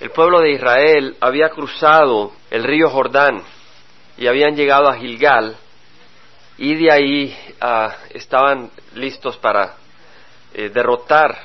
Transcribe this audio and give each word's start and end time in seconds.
El 0.00 0.10
pueblo 0.10 0.40
de 0.40 0.52
Israel 0.52 1.16
había 1.20 1.48
cruzado 1.48 2.30
el 2.50 2.62
río 2.62 2.88
Jordán 2.88 3.42
y 4.16 4.28
habían 4.28 4.54
llegado 4.54 4.88
a 4.88 4.96
Gilgal 4.96 5.56
y 6.56 6.76
de 6.76 6.92
ahí 6.92 7.36
ah, 7.60 7.96
estaban 8.10 8.70
listos 8.94 9.36
para 9.38 9.74
eh, 10.54 10.70
derrotar 10.70 11.36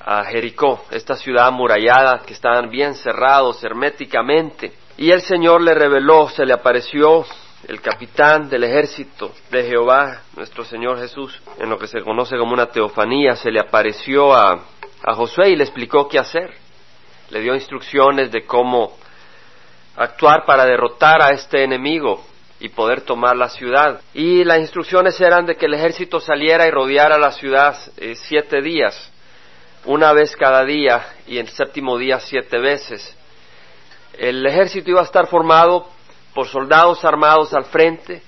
a 0.00 0.24
Jericó, 0.24 0.86
esta 0.90 1.16
ciudad 1.16 1.48
amurallada 1.48 2.22
que 2.26 2.32
estaban 2.32 2.70
bien 2.70 2.94
cerrados 2.94 3.62
herméticamente. 3.62 4.72
Y 4.96 5.10
el 5.10 5.20
Señor 5.20 5.60
le 5.60 5.74
reveló, 5.74 6.30
se 6.30 6.46
le 6.46 6.54
apareció 6.54 7.26
el 7.68 7.80
capitán 7.82 8.48
del 8.48 8.64
ejército 8.64 9.32
de 9.50 9.64
Jehová, 9.64 10.22
nuestro 10.34 10.64
Señor 10.64 10.98
Jesús, 10.98 11.40
en 11.58 11.68
lo 11.68 11.78
que 11.78 11.86
se 11.86 12.00
conoce 12.00 12.38
como 12.38 12.54
una 12.54 12.66
teofanía, 12.66 13.36
se 13.36 13.50
le 13.50 13.60
apareció 13.60 14.34
a, 14.34 14.64
a 15.04 15.14
Josué 15.14 15.50
y 15.50 15.56
le 15.56 15.64
explicó 15.64 16.08
qué 16.08 16.18
hacer. 16.18 16.61
Le 17.32 17.40
dio 17.40 17.54
instrucciones 17.54 18.30
de 18.30 18.44
cómo 18.44 18.94
actuar 19.96 20.44
para 20.44 20.66
derrotar 20.66 21.22
a 21.22 21.30
este 21.30 21.64
enemigo 21.64 22.22
y 22.60 22.68
poder 22.68 23.00
tomar 23.00 23.34
la 23.38 23.48
ciudad. 23.48 24.02
Y 24.12 24.44
las 24.44 24.58
instrucciones 24.58 25.18
eran 25.18 25.46
de 25.46 25.56
que 25.56 25.64
el 25.64 25.72
ejército 25.72 26.20
saliera 26.20 26.66
y 26.66 26.70
rodeara 26.70 27.16
la 27.16 27.32
ciudad 27.32 27.74
eh, 27.96 28.16
siete 28.16 28.60
días, 28.60 29.10
una 29.86 30.12
vez 30.12 30.36
cada 30.36 30.62
día 30.66 31.06
y 31.26 31.38
el 31.38 31.48
séptimo 31.48 31.96
día 31.96 32.20
siete 32.20 32.58
veces. 32.58 33.16
El 34.12 34.44
ejército 34.44 34.90
iba 34.90 35.00
a 35.00 35.04
estar 35.04 35.26
formado 35.26 35.88
por 36.34 36.48
soldados 36.48 37.02
armados 37.02 37.54
al 37.54 37.64
frente, 37.64 38.20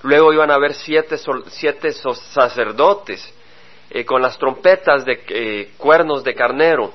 luego 0.00 0.32
iban 0.32 0.50
a 0.50 0.54
haber 0.54 0.72
siete, 0.72 1.18
siete 1.48 1.92
sacerdotes 1.92 3.34
eh, 3.90 4.06
con 4.06 4.22
las 4.22 4.38
trompetas 4.38 5.04
de 5.04 5.22
eh, 5.28 5.72
cuernos 5.76 6.24
de 6.24 6.34
carnero, 6.34 6.94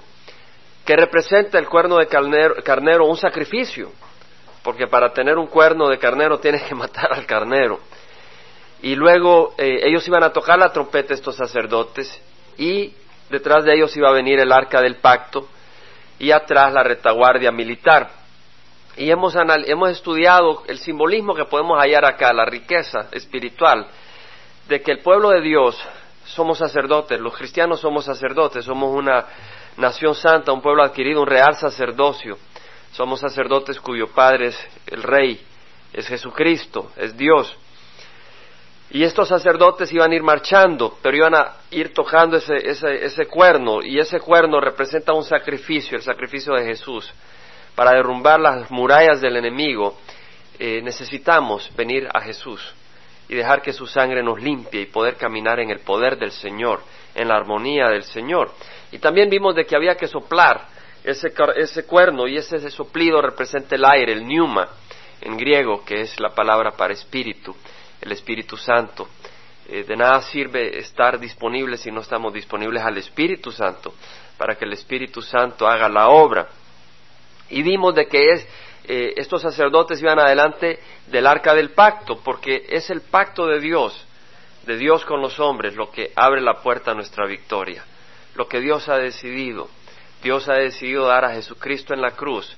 que 0.85 0.95
representa 0.95 1.59
el 1.59 1.67
cuerno 1.67 1.97
de 1.97 2.07
carnero, 2.07 3.05
un 3.05 3.17
sacrificio, 3.17 3.91
porque 4.63 4.87
para 4.87 5.13
tener 5.13 5.37
un 5.37 5.47
cuerno 5.47 5.87
de 5.87 5.97
carnero 5.97 6.39
tienes 6.41 6.63
que 6.63 6.75
matar 6.75 7.13
al 7.13 7.25
carnero. 7.25 7.79
Y 8.81 8.95
luego 8.95 9.53
eh, 9.57 9.81
ellos 9.83 10.07
iban 10.07 10.23
a 10.23 10.31
tocar 10.31 10.57
la 10.57 10.71
trompeta 10.71 11.13
estos 11.13 11.35
sacerdotes 11.35 12.19
y 12.57 12.93
detrás 13.29 13.63
de 13.63 13.75
ellos 13.75 13.95
iba 13.95 14.09
a 14.09 14.13
venir 14.13 14.39
el 14.39 14.51
arca 14.51 14.81
del 14.81 14.95
pacto 14.95 15.47
y 16.17 16.31
atrás 16.31 16.73
la 16.73 16.83
retaguardia 16.83 17.51
militar. 17.51 18.09
Y 18.97 19.09
hemos, 19.09 19.35
hemos 19.35 19.91
estudiado 19.91 20.63
el 20.67 20.79
simbolismo 20.79 21.33
que 21.33 21.45
podemos 21.45 21.79
hallar 21.79 22.05
acá, 22.05 22.33
la 22.33 22.45
riqueza 22.45 23.07
espiritual, 23.11 23.87
de 24.67 24.81
que 24.81 24.91
el 24.91 24.99
pueblo 24.99 25.29
de 25.29 25.41
Dios 25.41 25.79
somos 26.25 26.57
sacerdotes, 26.57 27.19
los 27.19 27.35
cristianos 27.35 27.79
somos 27.79 28.05
sacerdotes, 28.05 28.65
somos 28.65 28.93
una 28.93 29.25
nación 29.81 30.15
santa, 30.15 30.53
un 30.53 30.61
pueblo 30.61 30.83
adquirido, 30.83 31.21
un 31.21 31.27
real 31.27 31.55
sacerdocio. 31.55 32.37
Somos 32.93 33.19
sacerdotes 33.19 33.79
cuyo 33.79 34.07
Padre 34.07 34.47
es 34.47 34.67
el 34.87 35.03
Rey, 35.03 35.41
es 35.91 36.07
Jesucristo, 36.07 36.91
es 36.95 37.17
Dios. 37.17 37.57
Y 38.91 39.03
estos 39.03 39.29
sacerdotes 39.29 39.91
iban 39.93 40.11
a 40.11 40.15
ir 40.15 40.23
marchando, 40.23 40.97
pero 41.01 41.17
iban 41.17 41.35
a 41.35 41.55
ir 41.71 41.93
tocando 41.93 42.37
ese, 42.37 42.55
ese, 42.69 43.05
ese 43.05 43.25
cuerno, 43.25 43.81
y 43.81 43.99
ese 43.99 44.19
cuerno 44.19 44.59
representa 44.59 45.13
un 45.13 45.23
sacrificio, 45.23 45.97
el 45.97 46.03
sacrificio 46.03 46.53
de 46.53 46.65
Jesús 46.65 47.11
para 47.75 47.91
derrumbar 47.91 48.39
las 48.39 48.69
murallas 48.69 49.21
del 49.21 49.37
enemigo, 49.37 49.97
eh, 50.59 50.81
necesitamos 50.83 51.71
venir 51.75 52.07
a 52.13 52.21
Jesús 52.21 52.61
y 53.29 53.35
dejar 53.35 53.61
que 53.61 53.73
su 53.73 53.87
sangre 53.87 54.21
nos 54.21 54.41
limpie 54.41 54.81
y 54.81 54.85
poder 54.87 55.15
caminar 55.15 55.59
en 55.59 55.69
el 55.69 55.79
poder 55.79 56.17
del 56.17 56.31
Señor, 56.31 56.81
en 57.15 57.27
la 57.27 57.35
armonía 57.35 57.87
del 57.87 58.03
Señor. 58.03 58.51
Y 58.91 58.99
también 58.99 59.29
vimos 59.29 59.55
de 59.55 59.65
que 59.65 59.75
había 59.75 59.95
que 59.95 60.07
soplar 60.07 60.67
ese, 61.03 61.33
ese 61.55 61.85
cuerno 61.85 62.27
y 62.27 62.37
ese, 62.37 62.69
soplido 62.69 63.21
representa 63.21 63.75
el 63.75 63.85
aire, 63.85 64.13
el 64.13 64.23
pneuma 64.23 64.67
en 65.21 65.37
griego, 65.37 65.83
que 65.85 66.01
es 66.01 66.19
la 66.19 66.29
palabra 66.29 66.71
para 66.71 66.93
espíritu, 66.93 67.55
el 68.01 68.11
Espíritu 68.11 68.57
Santo. 68.57 69.07
Eh, 69.67 69.83
de 69.83 69.95
nada 69.95 70.21
sirve 70.21 70.79
estar 70.79 71.19
disponibles 71.19 71.81
si 71.81 71.91
no 71.91 72.01
estamos 72.01 72.33
disponibles 72.33 72.83
al 72.83 72.97
Espíritu 72.97 73.51
Santo, 73.51 73.93
para 74.37 74.55
que 74.55 74.65
el 74.65 74.73
Espíritu 74.73 75.21
Santo 75.21 75.67
haga 75.67 75.87
la 75.87 76.09
obra. 76.09 76.49
Y 77.49 77.61
vimos 77.61 77.93
de 77.95 78.07
que 78.07 78.31
es, 78.31 78.47
eh, 78.85 79.13
estos 79.17 79.41
sacerdotes 79.41 80.01
iban 80.01 80.19
adelante 80.19 80.79
del 81.07 81.27
arca 81.27 81.53
del 81.53 81.71
pacto, 81.71 82.19
porque 82.23 82.65
es 82.69 82.89
el 82.89 83.01
pacto 83.01 83.45
de 83.45 83.59
Dios, 83.59 84.07
de 84.65 84.77
Dios 84.77 85.05
con 85.05 85.21
los 85.21 85.39
hombres, 85.39 85.75
lo 85.75 85.91
que 85.91 86.11
abre 86.15 86.41
la 86.41 86.61
puerta 86.61 86.91
a 86.91 86.93
nuestra 86.93 87.25
victoria, 87.25 87.83
lo 88.35 88.47
que 88.47 88.59
Dios 88.59 88.87
ha 88.89 88.97
decidido. 88.97 89.69
Dios 90.21 90.47
ha 90.49 90.53
decidido 90.53 91.07
dar 91.07 91.25
a 91.25 91.33
Jesucristo 91.33 91.93
en 91.93 92.01
la 92.01 92.11
cruz 92.11 92.55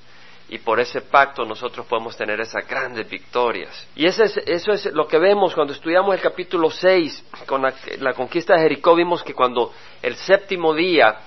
y 0.48 0.58
por 0.58 0.78
ese 0.78 1.00
pacto 1.00 1.44
nosotros 1.44 1.86
podemos 1.86 2.16
tener 2.16 2.38
esas 2.40 2.66
grandes 2.68 3.08
victorias. 3.08 3.88
Y 3.96 4.06
eso 4.06 4.24
es, 4.24 4.36
eso 4.36 4.72
es 4.72 4.86
lo 4.92 5.08
que 5.08 5.18
vemos 5.18 5.54
cuando 5.54 5.72
estudiamos 5.72 6.14
el 6.14 6.20
capítulo 6.20 6.70
6 6.70 7.24
con 7.46 7.62
la, 7.62 8.12
conquista 8.12 8.54
de 8.54 8.60
Jericó, 8.60 8.94
vimos 8.94 9.22
que 9.22 9.32
cuando 9.32 9.72
el 10.02 10.14
séptimo 10.16 10.74
día 10.74 11.20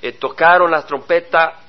eh, 0.00 0.12
tocaron 0.12 0.70
la 0.70 0.82
trompeta 0.86 1.60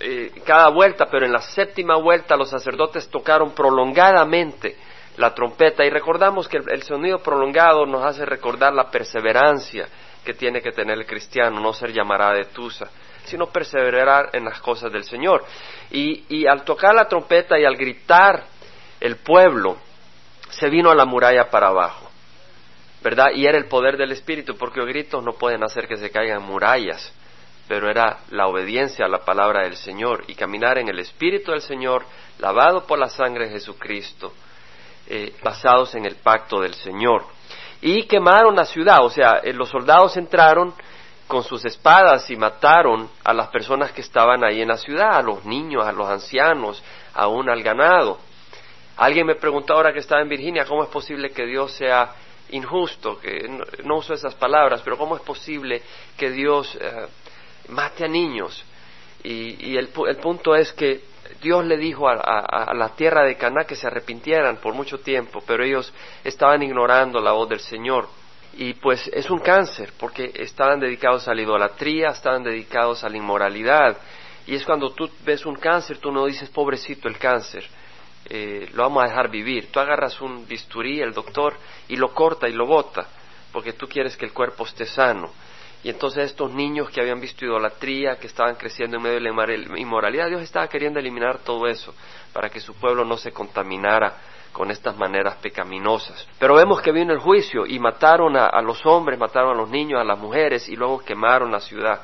eh, 0.00 0.32
cada 0.44 0.68
vuelta, 0.70 1.06
pero 1.08 1.26
en 1.26 1.32
la 1.32 1.40
séptima 1.40 1.96
vuelta 1.96 2.36
los 2.36 2.50
sacerdotes 2.50 3.08
tocaron 3.08 3.52
prolongadamente 3.52 4.76
la 5.20 5.34
trompeta 5.34 5.84
y 5.84 5.90
recordamos 5.90 6.48
que 6.48 6.56
el, 6.56 6.82
sonido 6.82 7.18
prolongado 7.18 7.84
nos 7.84 8.04
hace 8.04 8.24
recordar 8.24 8.72
la 8.72 8.90
perseverancia 8.90 9.86
que 10.24 10.34
tiene 10.34 10.62
que 10.62 10.72
tener 10.72 10.98
el 10.98 11.06
cristiano, 11.06 11.60
no 11.60 11.72
ser 11.72 11.92
llamada 11.92 12.32
de 12.32 12.46
tusa, 12.46 12.88
sino 13.24 13.46
perseverar 13.46 14.30
en 14.32 14.44
las 14.44 14.60
cosas 14.60 14.90
del 14.90 15.04
Señor. 15.04 15.44
Y, 15.90 16.24
y 16.28 16.46
al 16.46 16.64
tocar 16.64 16.94
la 16.94 17.06
trompeta 17.06 17.58
y 17.58 17.64
al 17.64 17.76
gritar 17.76 18.44
el 18.98 19.16
pueblo, 19.16 19.76
se 20.50 20.68
vino 20.68 20.90
a 20.90 20.94
la 20.94 21.04
muralla 21.04 21.50
para 21.50 21.68
abajo. 21.68 22.10
¿verdad? 23.02 23.26
Y 23.34 23.46
era 23.46 23.56
el 23.56 23.66
poder 23.66 23.96
del 23.96 24.12
Espíritu, 24.12 24.56
porque 24.56 24.80
los 24.80 24.88
gritos 24.88 25.22
no 25.24 25.32
pueden 25.32 25.62
hacer 25.62 25.86
que 25.86 25.96
se 25.96 26.10
caigan 26.10 26.42
murallas 26.42 27.14
pero 27.70 27.88
era 27.88 28.18
la 28.30 28.48
obediencia 28.48 29.04
a 29.04 29.08
la 29.08 29.20
palabra 29.20 29.62
del 29.62 29.76
Señor 29.76 30.24
y 30.26 30.34
caminar 30.34 30.78
en 30.78 30.88
el 30.88 30.98
Espíritu 30.98 31.52
del 31.52 31.60
Señor, 31.60 32.04
lavado 32.40 32.84
por 32.84 32.98
la 32.98 33.08
sangre 33.08 33.44
de 33.44 33.52
Jesucristo, 33.52 34.32
eh, 35.10 35.34
basados 35.42 35.94
en 35.94 36.06
el 36.06 36.16
pacto 36.16 36.60
del 36.60 36.74
Señor. 36.74 37.24
Y 37.82 38.04
quemaron 38.04 38.56
la 38.56 38.64
ciudad, 38.64 39.04
o 39.04 39.10
sea, 39.10 39.40
eh, 39.42 39.52
los 39.52 39.68
soldados 39.68 40.16
entraron 40.16 40.72
con 41.26 41.42
sus 41.44 41.64
espadas 41.64 42.30
y 42.30 42.36
mataron 42.36 43.08
a 43.24 43.32
las 43.32 43.48
personas 43.48 43.92
que 43.92 44.00
estaban 44.00 44.42
ahí 44.44 44.62
en 44.62 44.68
la 44.68 44.76
ciudad, 44.76 45.16
a 45.16 45.22
los 45.22 45.44
niños, 45.44 45.84
a 45.86 45.92
los 45.92 46.08
ancianos, 46.08 46.82
aún 47.14 47.48
al 47.48 47.62
ganado. 47.62 48.18
Alguien 48.96 49.26
me 49.26 49.34
preguntó 49.34 49.74
ahora 49.74 49.92
que 49.92 50.00
estaba 50.00 50.22
en 50.22 50.28
Virginia, 50.28 50.64
¿cómo 50.64 50.82
es 50.82 50.88
posible 50.90 51.30
que 51.30 51.46
Dios 51.46 51.72
sea 51.72 52.14
injusto? 52.50 53.18
Que 53.18 53.48
no, 53.84 53.96
uso 53.96 54.14
esas 54.14 54.34
palabras, 54.34 54.82
pero 54.82 54.98
¿cómo 54.98 55.16
es 55.16 55.22
posible 55.22 55.82
que 56.16 56.30
Dios 56.30 56.76
eh, 56.80 57.06
mate 57.70 58.04
a 58.04 58.08
niños. 58.08 58.64
Y, 59.22 59.76
el, 59.76 59.88
punto 59.88 60.54
es 60.54 60.72
que 60.72 61.02
Dios 61.40 61.64
le 61.64 61.76
dijo 61.76 62.08
a, 62.08 62.72
la 62.74 62.90
tierra 62.90 63.24
de 63.24 63.36
Caná 63.36 63.64
que 63.64 63.76
se 63.76 63.86
arrepintieran 63.86 64.58
por 64.58 64.74
mucho 64.74 65.00
tiempo, 65.00 65.42
pero 65.46 65.64
ellos 65.64 65.92
estaban 66.24 66.62
ignorando 66.62 67.20
la 67.20 67.32
voz 67.32 67.48
del 67.48 67.60
Señor. 67.60 68.08
Y 68.54 68.74
pues 68.74 69.08
es 69.12 69.30
un 69.30 69.38
cáncer, 69.38 69.92
porque 69.98 70.32
estaban 70.34 70.80
dedicados 70.80 71.28
a 71.28 71.34
la 71.34 71.42
idolatría, 71.42 72.08
estaban 72.08 72.42
dedicados 72.42 73.04
a 73.04 73.08
la 73.08 73.16
inmoralidad. 73.16 73.96
Y 74.46 74.54
es 74.54 74.64
cuando 74.64 74.90
tú 74.90 75.08
ves 75.24 75.46
un 75.46 75.54
cáncer, 75.54 75.98
tú 75.98 76.10
no 76.10 76.26
dices, 76.26 76.48
pobrecito 76.50 77.08
el 77.08 77.18
cáncer, 77.18 77.64
eh, 78.28 78.68
lo 78.74 78.82
vamos 78.82 79.04
a 79.04 79.08
dejar 79.08 79.30
vivir. 79.30 79.70
Tú 79.70 79.80
agarras 79.80 80.20
un 80.20 80.46
bisturí, 80.46 81.00
el 81.00 81.12
doctor, 81.12 81.54
y 81.88 81.96
lo 81.96 82.12
corta 82.12 82.48
y 82.48 82.52
lo 82.52 82.66
bota, 82.66 83.06
porque 83.52 83.72
tú 83.72 83.86
quieres 83.88 84.16
que 84.16 84.24
el 84.24 84.32
cuerpo 84.32 84.64
esté 84.64 84.86
sano. 84.86 85.30
Y 85.82 85.88
entonces 85.88 86.30
estos 86.30 86.52
niños 86.52 86.90
que 86.90 87.00
habían 87.00 87.20
visto 87.20 87.44
idolatría, 87.44 88.16
que 88.16 88.26
estaban 88.26 88.56
creciendo 88.56 88.98
en 88.98 89.02
medio 89.02 89.14
de 89.14 89.58
la 89.66 89.78
inmoralidad, 89.78 90.28
Dios 90.28 90.42
estaba 90.42 90.68
queriendo 90.68 91.00
eliminar 91.00 91.38
todo 91.38 91.66
eso 91.66 91.94
para 92.32 92.50
que 92.50 92.60
su 92.60 92.74
pueblo 92.74 93.04
no 93.04 93.16
se 93.16 93.32
contaminara 93.32 94.14
con 94.52 94.70
estas 94.70 94.96
maneras 94.96 95.36
pecaminosas. 95.36 96.26
Pero 96.38 96.54
vemos 96.54 96.82
que 96.82 96.92
vino 96.92 97.12
el 97.12 97.18
juicio 97.20 97.64
y 97.66 97.78
mataron 97.78 98.36
a, 98.36 98.60
los 98.60 98.84
hombres, 98.84 99.18
mataron 99.18 99.52
a 99.52 99.60
los 99.60 99.70
niños, 99.70 100.00
a 100.00 100.04
las 100.04 100.18
mujeres 100.18 100.68
y 100.68 100.76
luego 100.76 100.98
quemaron 100.98 101.50
la 101.50 101.60
ciudad. 101.60 102.00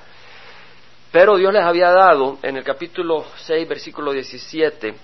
Pero 1.13 1.37
Dios 1.37 1.53
les 1.53 1.63
había 1.63 1.91
dado, 1.91 2.39
en 2.43 2.57
el 2.57 2.65
capítulo 2.65 3.25
6, 3.37 3.69
versículo 3.69 4.13
17, 4.13 4.95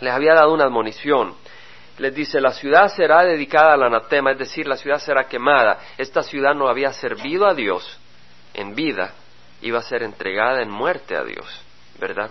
les 0.00 0.12
había 0.12 0.34
dado 0.34 0.52
una 0.52 0.64
admonición 0.64 1.34
les 1.98 2.14
dice, 2.14 2.40
la 2.40 2.52
ciudad 2.52 2.88
será 2.88 3.22
dedicada 3.22 3.74
al 3.74 3.82
anatema, 3.82 4.32
es 4.32 4.38
decir, 4.38 4.66
la 4.66 4.76
ciudad 4.76 4.98
será 4.98 5.24
quemada. 5.24 5.78
Esta 5.98 6.22
ciudad 6.22 6.54
no 6.54 6.68
había 6.68 6.92
servido 6.92 7.46
a 7.46 7.54
Dios 7.54 7.98
en 8.54 8.74
vida, 8.74 9.12
iba 9.60 9.78
a 9.78 9.82
ser 9.82 10.02
entregada 10.02 10.62
en 10.62 10.70
muerte 10.70 11.16
a 11.16 11.22
Dios, 11.22 11.46
¿verdad? 11.98 12.30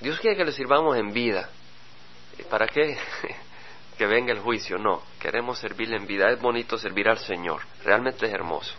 Dios 0.00 0.20
quiere 0.20 0.36
que 0.36 0.44
le 0.44 0.52
sirvamos 0.52 0.96
en 0.96 1.12
vida. 1.12 1.48
¿Para 2.50 2.66
qué? 2.66 2.96
que 3.98 4.06
venga 4.06 4.32
el 4.32 4.38
juicio, 4.38 4.78
no, 4.78 5.02
queremos 5.18 5.58
servirle 5.58 5.96
en 5.96 6.06
vida, 6.06 6.30
es 6.30 6.40
bonito 6.40 6.78
servir 6.78 7.08
al 7.08 7.18
Señor, 7.18 7.62
realmente 7.84 8.26
es 8.26 8.32
hermoso. 8.32 8.74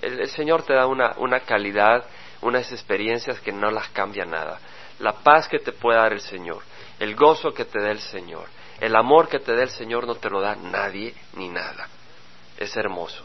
El, 0.00 0.26
Señor 0.28 0.62
te 0.62 0.72
da 0.72 0.86
una, 0.86 1.14
una 1.18 1.40
calidad, 1.40 2.04
unas 2.40 2.72
experiencias 2.72 3.40
que 3.40 3.52
no 3.52 3.70
las 3.70 3.88
cambia 3.88 4.24
nada. 4.24 4.58
la 5.00 5.12
paz 5.12 5.48
que 5.48 5.58
te 5.58 5.72
puede 5.72 5.98
dar 5.98 6.12
el 6.12 6.20
Señor, 6.20 6.62
el 6.98 7.14
gozo 7.14 7.52
que 7.52 7.66
te 7.66 7.80
dé 7.80 7.90
el 7.90 8.00
Señor, 8.00 8.46
el 8.80 8.94
amor 8.96 9.28
que 9.28 9.40
te 9.40 9.52
dé 9.54 9.62
el 9.62 9.70
Señor 9.70 10.06
no 10.06 10.14
te 10.14 10.30
lo 10.30 10.40
da 10.40 10.54
nadie 10.56 11.14
ni 11.34 11.48
nada. 11.48 11.88
Es 12.56 12.76
hermoso. 12.76 13.24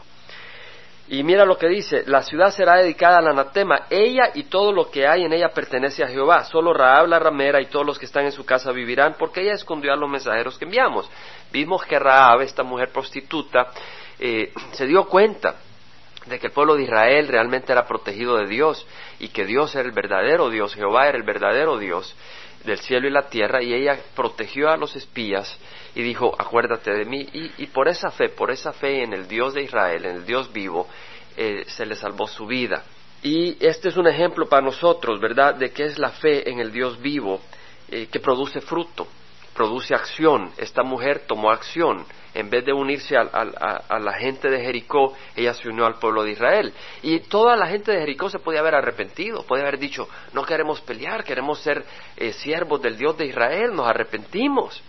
Y 1.06 1.22
mira 1.22 1.44
lo 1.44 1.58
que 1.58 1.68
dice, 1.68 2.02
la 2.06 2.22
ciudad 2.22 2.50
será 2.50 2.76
dedicada 2.76 3.18
al 3.18 3.28
anatema, 3.28 3.86
ella 3.90 4.30
y 4.34 4.44
todo 4.44 4.72
lo 4.72 4.90
que 4.90 5.06
hay 5.06 5.24
en 5.24 5.34
ella 5.34 5.50
pertenece 5.50 6.02
a 6.02 6.08
Jehová, 6.08 6.44
solo 6.44 6.72
Raab 6.72 7.08
la 7.08 7.18
ramera 7.18 7.60
y 7.60 7.66
todos 7.66 7.84
los 7.84 7.98
que 7.98 8.06
están 8.06 8.24
en 8.24 8.32
su 8.32 8.46
casa 8.46 8.72
vivirán, 8.72 9.16
porque 9.18 9.42
ella 9.42 9.52
escondió 9.52 9.92
a 9.92 9.96
los 9.96 10.08
mensajeros 10.08 10.56
que 10.56 10.64
enviamos. 10.64 11.10
Vimos 11.52 11.84
que 11.84 11.98
Raab, 11.98 12.40
esta 12.40 12.62
mujer 12.62 12.88
prostituta, 12.88 13.66
eh, 14.18 14.50
se 14.72 14.86
dio 14.86 15.04
cuenta 15.04 15.56
de 16.24 16.38
que 16.38 16.46
el 16.46 16.54
pueblo 16.54 16.74
de 16.74 16.84
Israel 16.84 17.28
realmente 17.28 17.70
era 17.70 17.86
protegido 17.86 18.38
de 18.38 18.46
Dios 18.46 18.86
y 19.18 19.28
que 19.28 19.44
Dios 19.44 19.74
era 19.74 19.86
el 19.86 19.92
verdadero 19.92 20.48
Dios, 20.48 20.74
Jehová 20.74 21.06
era 21.06 21.18
el 21.18 21.24
verdadero 21.24 21.76
Dios 21.76 22.16
del 22.64 22.78
cielo 22.78 23.06
y 23.06 23.10
la 23.10 23.28
tierra 23.28 23.62
y 23.62 23.74
ella 23.74 23.98
protegió 24.14 24.70
a 24.70 24.76
los 24.76 24.96
espías 24.96 25.58
y 25.94 26.02
dijo, 26.02 26.34
acuérdate 26.38 26.92
de 26.92 27.04
mí 27.04 27.26
y, 27.32 27.66
por 27.66 27.88
esa 27.88 28.10
fe, 28.10 28.30
por 28.30 28.50
esa 28.50 28.72
fe 28.72 29.02
en 29.02 29.12
el 29.12 29.28
Dios 29.28 29.54
de 29.54 29.62
Israel, 29.62 30.04
en 30.04 30.16
el 30.16 30.26
Dios 30.26 30.52
vivo, 30.52 30.88
eh, 31.36 31.64
se 31.66 31.86
le 31.86 31.94
salvó 31.94 32.26
su 32.26 32.46
vida. 32.46 32.84
Y 33.22 33.56
este 33.64 33.88
es 33.88 33.96
un 33.96 34.06
ejemplo 34.06 34.46
para 34.46 34.62
nosotros, 34.62 35.20
¿verdad?, 35.20 35.54
de 35.54 35.70
qué 35.70 35.84
es 35.84 35.98
la 35.98 36.10
fe 36.10 36.50
en 36.50 36.60
el 36.60 36.72
Dios 36.72 37.00
vivo 37.00 37.40
eh, 37.88 38.08
que 38.10 38.20
produce 38.20 38.60
fruto, 38.60 39.06
produce 39.54 39.94
acción. 39.94 40.50
Esta 40.56 40.82
mujer 40.82 41.24
tomó 41.26 41.50
acción 41.50 42.04
en 42.34 42.50
vez 42.50 42.64
de 42.64 42.72
unirse 42.72 43.16
a, 43.16 43.98
la 43.98 44.12
gente 44.14 44.50
de 44.50 44.60
Jericó, 44.60 45.14
ella 45.36 45.54
se 45.54 45.68
unió 45.68 45.86
al 45.86 45.98
pueblo 45.98 46.24
de 46.24 46.32
Israel. 46.32 46.72
Y 47.02 47.20
toda 47.20 47.56
la 47.56 47.66
gente 47.68 47.92
de 47.92 48.00
Jericó 48.00 48.28
se 48.28 48.40
podía 48.40 48.60
haber 48.60 48.74
arrepentido, 48.74 49.44
podía 49.44 49.62
haber 49.62 49.78
dicho, 49.78 50.08
no 50.32 50.44
queremos 50.44 50.80
pelear, 50.80 51.24
queremos 51.24 51.60
ser 51.60 51.84
eh, 52.16 52.32
siervos 52.32 52.82
del 52.82 52.96
Dios 52.96 53.16
de 53.16 53.26
Israel, 53.26 53.74
nos 53.74 53.86
arrepentimos. 53.86 54.82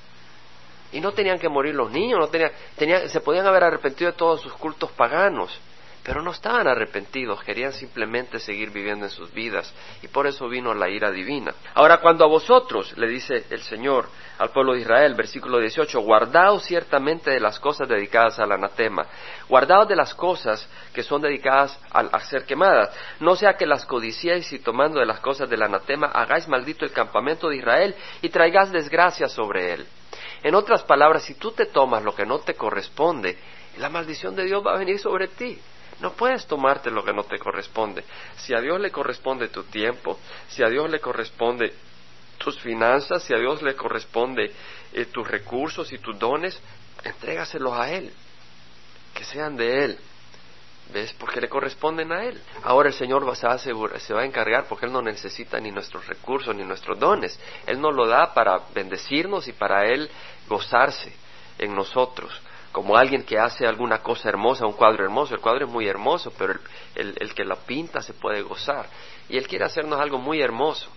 Y 0.91 0.99
no 0.99 1.11
tenían 1.11 1.39
que 1.39 1.49
morir 1.49 1.75
los 1.75 1.91
niños, 1.91 2.19
no 2.19 2.27
tenían, 2.27 3.09
se 3.09 3.19
podían 3.21 3.45
haber 3.45 3.63
arrepentido 3.63 4.11
de 4.11 4.17
todos 4.17 4.41
sus 4.41 4.53
cultos 4.53 4.91
paganos 4.91 5.59
pero 6.05 6.21
no 6.21 6.31
estaban 6.31 6.67
arrepentidos, 6.67 7.43
querían 7.43 7.73
simplemente 7.73 8.37
seguir 8.37 8.69
viviendo 8.69 9.05
en 9.05 9.11
sus 9.11 9.33
vidas 9.33 9.73
y 10.03 10.07
por 10.07 10.27
eso 10.27 10.47
vino 10.47 10.71
la 10.75 10.87
ira 10.87 11.09
divina. 11.09 11.51
Ahora, 11.73 11.97
cuando 11.97 12.23
a 12.23 12.27
vosotros, 12.27 12.95
le 12.95 13.07
dice 13.07 13.45
el 13.49 13.61
Señor 13.63 14.07
al 14.37 14.51
pueblo 14.51 14.73
de 14.73 14.81
Israel, 14.81 15.15
versículo 15.15 15.57
18, 15.57 15.99
guardaos 16.01 16.63
ciertamente 16.63 17.31
de 17.31 17.39
las 17.39 17.59
cosas 17.59 17.89
dedicadas 17.89 18.37
al 18.37 18.51
anatema, 18.51 19.07
guardaos 19.49 19.87
de 19.87 19.95
las 19.95 20.13
cosas 20.13 20.69
que 20.93 21.01
son 21.01 21.23
dedicadas 21.23 21.79
a, 21.91 22.19
ser 22.19 22.45
quemadas, 22.45 22.91
no 23.19 23.35
sea 23.35 23.57
que 23.57 23.65
las 23.65 23.83
codiciéis 23.87 24.53
y 24.53 24.59
tomando 24.59 24.99
de 24.99 25.07
las 25.07 25.21
cosas 25.21 25.49
del 25.49 25.63
anatema 25.63 26.07
hagáis 26.07 26.47
maldito 26.47 26.85
el 26.85 26.91
campamento 26.91 27.49
de 27.49 27.57
Israel 27.57 27.95
y 28.21 28.29
traigáis 28.29 28.71
desgracia 28.71 29.27
sobre 29.27 29.73
él. 29.73 29.87
En 30.43 30.53
otras 30.53 30.83
palabras, 30.83 31.23
si 31.23 31.33
tú 31.33 31.51
te 31.51 31.65
tomas 31.65 32.03
lo 32.03 32.13
que 32.13 32.27
no 32.27 32.37
te 32.39 32.53
corresponde, 32.53 33.39
la 33.77 33.89
maldición 33.89 34.35
de 34.35 34.45
Dios 34.45 34.63
va 34.63 34.75
a 34.75 34.77
venir 34.77 34.99
sobre 34.99 35.29
ti. 35.29 35.59
No 35.99 36.11
puedes 36.11 36.45
tomarte 36.45 36.91
lo 36.91 37.03
que 37.03 37.13
no 37.13 37.23
te 37.23 37.39
corresponde. 37.39 38.03
Si 38.37 38.53
a 38.53 38.59
Dios 38.59 38.79
le 38.79 38.91
corresponde 38.91 39.47
tu 39.47 39.63
tiempo, 39.63 40.19
si 40.49 40.61
a 40.63 40.67
Dios 40.67 40.89
le 40.89 40.99
corresponde 40.99 41.73
tus 42.37 42.59
finanzas, 42.59 43.23
si 43.23 43.33
a 43.33 43.37
Dios 43.37 43.61
le 43.61 43.75
corresponde 43.75 44.51
eh, 44.93 45.05
tus 45.05 45.27
recursos 45.27 45.91
y 45.93 45.97
tus 45.99 46.17
dones, 46.19 46.59
entrégaselos 47.03 47.73
a 47.73 47.91
Él, 47.91 48.11
que 49.13 49.23
sean 49.23 49.55
de 49.55 49.85
Él. 49.85 49.99
¿Ves? 50.93 51.13
Porque 51.13 51.41
le 51.41 51.49
corresponden 51.49 52.11
a 52.11 52.25
Él. 52.25 52.39
Ahora 52.63 52.89
el 52.89 52.93
Señor 52.93 53.23
se 53.35 53.47
va, 53.47 53.53
a 53.53 53.99
se 53.99 54.13
va 54.13 54.21
a 54.21 54.25
encargar 54.25 54.65
porque 54.67 54.85
Él 54.85 54.91
no 54.91 55.01
necesita 55.01 55.59
ni 55.59 55.71
nuestros 55.71 56.05
recursos 56.05 56.55
ni 56.55 56.63
nuestros 56.63 56.99
dones. 56.99 57.39
Él 57.65 57.81
nos 57.81 57.95
lo 57.95 58.05
da 58.05 58.33
para 58.33 58.59
bendecirnos 58.73 59.47
y 59.47 59.53
para 59.53 59.85
Él 59.85 60.09
gozarse 60.47 61.11
en 61.57 61.73
nosotros 61.73 62.39
como 62.75 62.97
alguien 62.97 63.23
que 63.23 63.39
hace 63.39 63.65
alguna 63.65 63.99
cosa 63.99 64.27
hermosa, 64.27 64.65
un 64.65 64.73
cuadro 64.73 65.05
hermoso. 65.05 65.33
El 65.33 65.39
cuadro 65.39 65.65
es 65.65 65.71
muy 65.71 65.87
hermoso, 65.87 66.33
pero 66.37 66.55
el, 66.93 67.33
que 67.33 67.45
la 67.45 67.55
pinta 67.55 68.01
se 68.01 68.11
puede 68.11 68.41
gozar. 68.41 68.89
Y 69.29 69.37
Él 69.37 69.47
quiere 69.47 69.63
hacernos 69.63 69.97
algo 69.97 70.17
muy 70.17 70.41
hermoso 70.41 70.89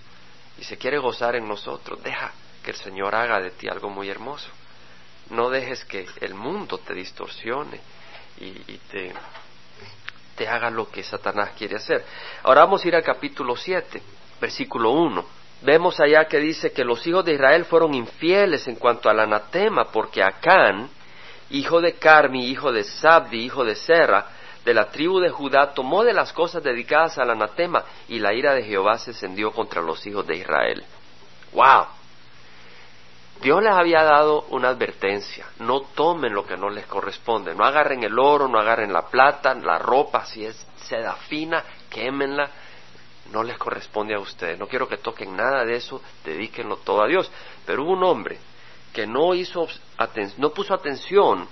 y 0.58 0.64
se 0.64 0.76
quiere 0.76 0.98
gozar 0.98 1.36
en 1.36 1.46
nosotros. 1.46 2.02
Deja 2.02 2.32
que 2.64 2.72
el 2.72 2.76
Señor 2.78 3.14
haga 3.14 3.38
de 3.38 3.52
ti 3.52 3.68
algo 3.68 3.90
muy 3.90 4.10
hermoso. 4.10 4.48
No 5.30 5.50
dejes 5.50 5.84
que 5.84 6.04
el 6.20 6.34
mundo 6.34 6.78
te 6.78 6.94
distorsione 6.94 7.80
y, 8.40 8.76
te, 8.90 9.12
te 10.34 10.48
haga 10.48 10.70
lo 10.70 10.90
que 10.90 11.04
Satanás 11.04 11.50
quiere 11.56 11.76
hacer. 11.76 12.04
Ahora 12.42 12.62
vamos 12.62 12.84
a 12.84 12.88
ir 12.88 12.96
al 12.96 13.04
capítulo 13.04 13.54
7, 13.54 14.02
versículo 14.40 14.90
1. 14.90 15.24
Vemos 15.62 16.00
allá 16.00 16.24
que 16.24 16.38
dice 16.38 16.72
que 16.72 16.82
los 16.82 17.06
hijos 17.06 17.24
de 17.24 17.34
Israel 17.34 17.66
fueron 17.66 17.94
infieles 17.94 18.66
en 18.66 18.74
cuanto 18.74 19.08
al 19.08 19.20
anatema, 19.20 19.84
porque 19.92 20.24
Acán, 20.24 20.97
hijo 21.50 21.80
de 21.80 21.94
Carmi, 21.94 22.46
hijo 22.46 22.72
de 22.72 22.84
Sabdi, 22.84 23.44
hijo 23.44 23.64
de 23.64 23.74
Serra, 23.74 24.26
de 24.64 24.74
la 24.74 24.90
tribu 24.90 25.20
de 25.20 25.30
Judá, 25.30 25.72
tomó 25.72 26.04
de 26.04 26.12
las 26.12 26.32
cosas 26.32 26.62
dedicadas 26.62 27.18
al 27.18 27.30
anatema 27.30 27.84
y 28.08 28.18
la 28.18 28.34
ira 28.34 28.54
de 28.54 28.64
Jehová 28.64 28.98
se 28.98 29.12
encendió 29.12 29.50
contra 29.52 29.80
los 29.80 30.06
hijos 30.06 30.26
de 30.26 30.36
Israel. 30.36 30.84
¡Wow! 31.52 31.86
Dios 33.40 33.62
les 33.62 33.72
había 33.72 34.02
dado 34.02 34.42
una 34.50 34.70
advertencia, 34.70 35.46
no 35.60 35.82
tomen 35.94 36.34
lo 36.34 36.44
que 36.44 36.56
no 36.56 36.68
les 36.70 36.86
corresponde, 36.86 37.54
no 37.54 37.64
agarren 37.64 38.02
el 38.02 38.18
oro, 38.18 38.48
no 38.48 38.58
agarren 38.58 38.92
la 38.92 39.02
plata, 39.02 39.54
la 39.54 39.78
ropa, 39.78 40.26
si 40.26 40.44
es 40.44 40.66
seda 40.82 41.14
fina, 41.14 41.62
quémenla, 41.88 42.50
no 43.32 43.44
les 43.44 43.56
corresponde 43.56 44.14
a 44.14 44.18
ustedes, 44.18 44.58
no 44.58 44.66
quiero 44.66 44.88
que 44.88 44.96
toquen 44.96 45.36
nada 45.36 45.64
de 45.64 45.76
eso, 45.76 46.02
dedíquenlo 46.24 46.78
todo 46.78 47.02
a 47.02 47.06
Dios. 47.06 47.30
Pero 47.64 47.84
hubo 47.84 47.92
un 47.92 48.02
hombre 48.02 48.38
que 48.92 49.06
no, 49.06 49.34
hizo 49.34 49.66
no 50.38 50.50
puso 50.50 50.74
atención 50.74 51.48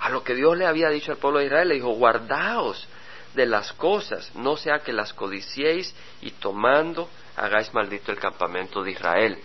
a 0.00 0.10
lo 0.10 0.22
que 0.22 0.34
Dios 0.34 0.56
le 0.56 0.66
había 0.66 0.88
dicho 0.90 1.12
al 1.12 1.18
pueblo 1.18 1.40
de 1.40 1.46
Israel, 1.46 1.68
le 1.68 1.74
dijo, 1.74 1.88
guardaos 1.88 2.86
de 3.34 3.46
las 3.46 3.72
cosas, 3.72 4.30
no 4.34 4.56
sea 4.56 4.80
que 4.80 4.92
las 4.92 5.12
codiciéis 5.12 5.94
y 6.20 6.30
tomando 6.32 7.08
hagáis 7.36 7.72
maldito 7.72 8.12
el 8.12 8.18
campamento 8.18 8.82
de 8.82 8.92
Israel. 8.92 9.38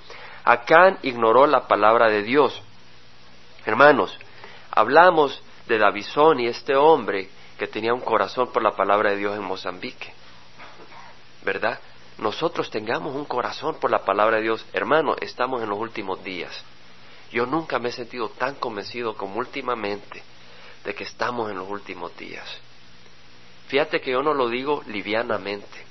Acán 0.44 1.00
ignoró 1.04 1.48
la 1.48 1.68
palabra 1.68 2.10
de 2.10 2.24
Dios. 2.24 2.62
Hermanos, 3.66 4.18
hablamos 4.72 5.42
de 5.68 5.78
Davison 5.78 6.40
y 6.40 6.48
este 6.48 6.76
hombre 6.76 7.30
que 7.58 7.68
tenía 7.68 7.94
un 7.94 8.02
corazón 8.02 8.52
por 8.52 8.62
la 8.62 8.72
palabra 8.72 9.12
de 9.12 9.18
Dios 9.18 9.36
en 9.36 9.44
Mozambique. 9.44 10.14
¿Verdad? 11.44 11.80
Nosotros 12.18 12.70
tengamos 12.70 13.16
un 13.16 13.26
corazón 13.26 13.76
por 13.80 13.92
la 13.92 14.00
palabra 14.00 14.38
de 14.38 14.44
Dios. 14.44 14.66
Hermano, 14.74 15.16
estamos 15.22 15.62
en 15.62 15.70
los 15.70 15.80
últimos 15.80 16.24
días. 16.24 16.64
Yo 17.34 17.48
nunca 17.48 17.80
me 17.80 17.90
he 17.90 17.92
sentido 17.92 18.30
tan 18.30 18.56
convencido 18.56 19.18
como 19.18 19.40
últimamente 19.40 20.22
de 20.86 20.94
que 20.94 21.04
estamos 21.04 21.50
en 21.50 21.58
los 21.58 21.68
últimos 21.68 22.16
días. 22.16 22.46
Fíjate 23.68 24.02
que 24.02 24.12
yo 24.12 24.22
no 24.22 24.36
lo 24.36 24.50
digo 24.50 24.84
livianamente. 24.86 25.84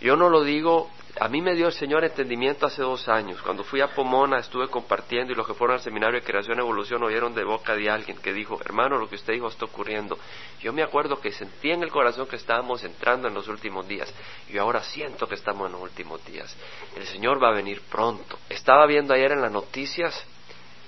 Yo 0.00 0.14
no 0.14 0.28
lo 0.30 0.44
digo, 0.44 0.90
a 1.20 1.28
mí 1.28 1.40
me 1.40 1.54
dio 1.54 1.66
el 1.66 1.72
Señor 1.72 2.04
entendimiento 2.04 2.66
hace 2.66 2.82
dos 2.82 3.08
años. 3.08 3.40
Cuando 3.42 3.64
fui 3.64 3.80
a 3.80 3.88
Pomona 3.88 4.38
estuve 4.38 4.68
compartiendo 4.68 5.32
y 5.32 5.36
los 5.36 5.46
que 5.46 5.54
fueron 5.54 5.76
al 5.76 5.82
seminario 5.82 6.20
de 6.20 6.26
creación 6.26 6.58
y 6.58 6.60
evolución 6.60 7.02
oyeron 7.02 7.34
de 7.34 7.44
boca 7.44 7.74
de 7.74 7.90
alguien 7.90 8.18
que 8.18 8.32
dijo, 8.32 8.60
hermano, 8.64 8.98
lo 8.98 9.08
que 9.08 9.16
usted 9.16 9.32
dijo 9.32 9.48
está 9.48 9.64
ocurriendo. 9.64 10.18
Yo 10.60 10.72
me 10.72 10.82
acuerdo 10.82 11.20
que 11.20 11.32
sentí 11.32 11.70
en 11.70 11.82
el 11.82 11.90
corazón 11.90 12.26
que 12.26 12.36
estábamos 12.36 12.84
entrando 12.84 13.26
en 13.26 13.34
los 13.34 13.48
últimos 13.48 13.88
días 13.88 14.12
y 14.48 14.58
ahora 14.58 14.82
siento 14.82 15.26
que 15.26 15.34
estamos 15.34 15.66
en 15.66 15.72
los 15.72 15.82
últimos 15.82 16.24
días. 16.24 16.54
El 16.96 17.06
Señor 17.06 17.42
va 17.42 17.48
a 17.48 17.54
venir 17.54 17.82
pronto. 17.90 18.38
Estaba 18.48 18.86
viendo 18.86 19.14
ayer 19.14 19.32
en 19.32 19.40
las 19.40 19.52
noticias 19.52 20.24